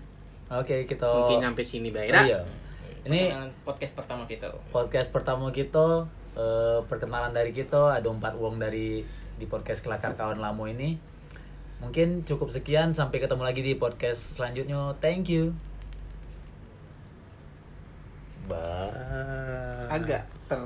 oke 0.48 0.86
kita 0.86 1.06
mungkin 1.10 1.42
nyampe 1.42 1.66
sini 1.66 1.90
Oh, 1.90 1.98
Baira. 1.98 2.22
iya. 2.22 2.40
ini 3.04 3.34
podcast 3.66 3.98
pertama 3.98 4.24
kita 4.24 4.54
podcast 4.70 5.10
pertama 5.10 5.50
kita 5.50 6.06
eh, 6.34 6.80
perkenalan 6.86 7.34
dari 7.34 7.50
kita 7.50 7.90
ada 7.92 8.06
empat 8.08 8.38
uang 8.38 8.62
dari 8.62 9.02
di 9.34 9.46
podcast 9.46 9.82
kelakar 9.82 10.14
kawan 10.14 10.38
lamo 10.38 10.70
ini 10.70 10.94
mungkin 11.84 12.24
cukup 12.24 12.48
sekian 12.48 12.96
sampai 12.96 13.20
ketemu 13.20 13.44
lagi 13.44 13.60
di 13.60 13.76
podcast 13.76 14.40
selanjutnya. 14.40 14.96
Thank 15.04 15.28
you. 15.28 15.52
Bye. 18.48 19.92
Agak 19.92 20.24
ter 20.48 20.64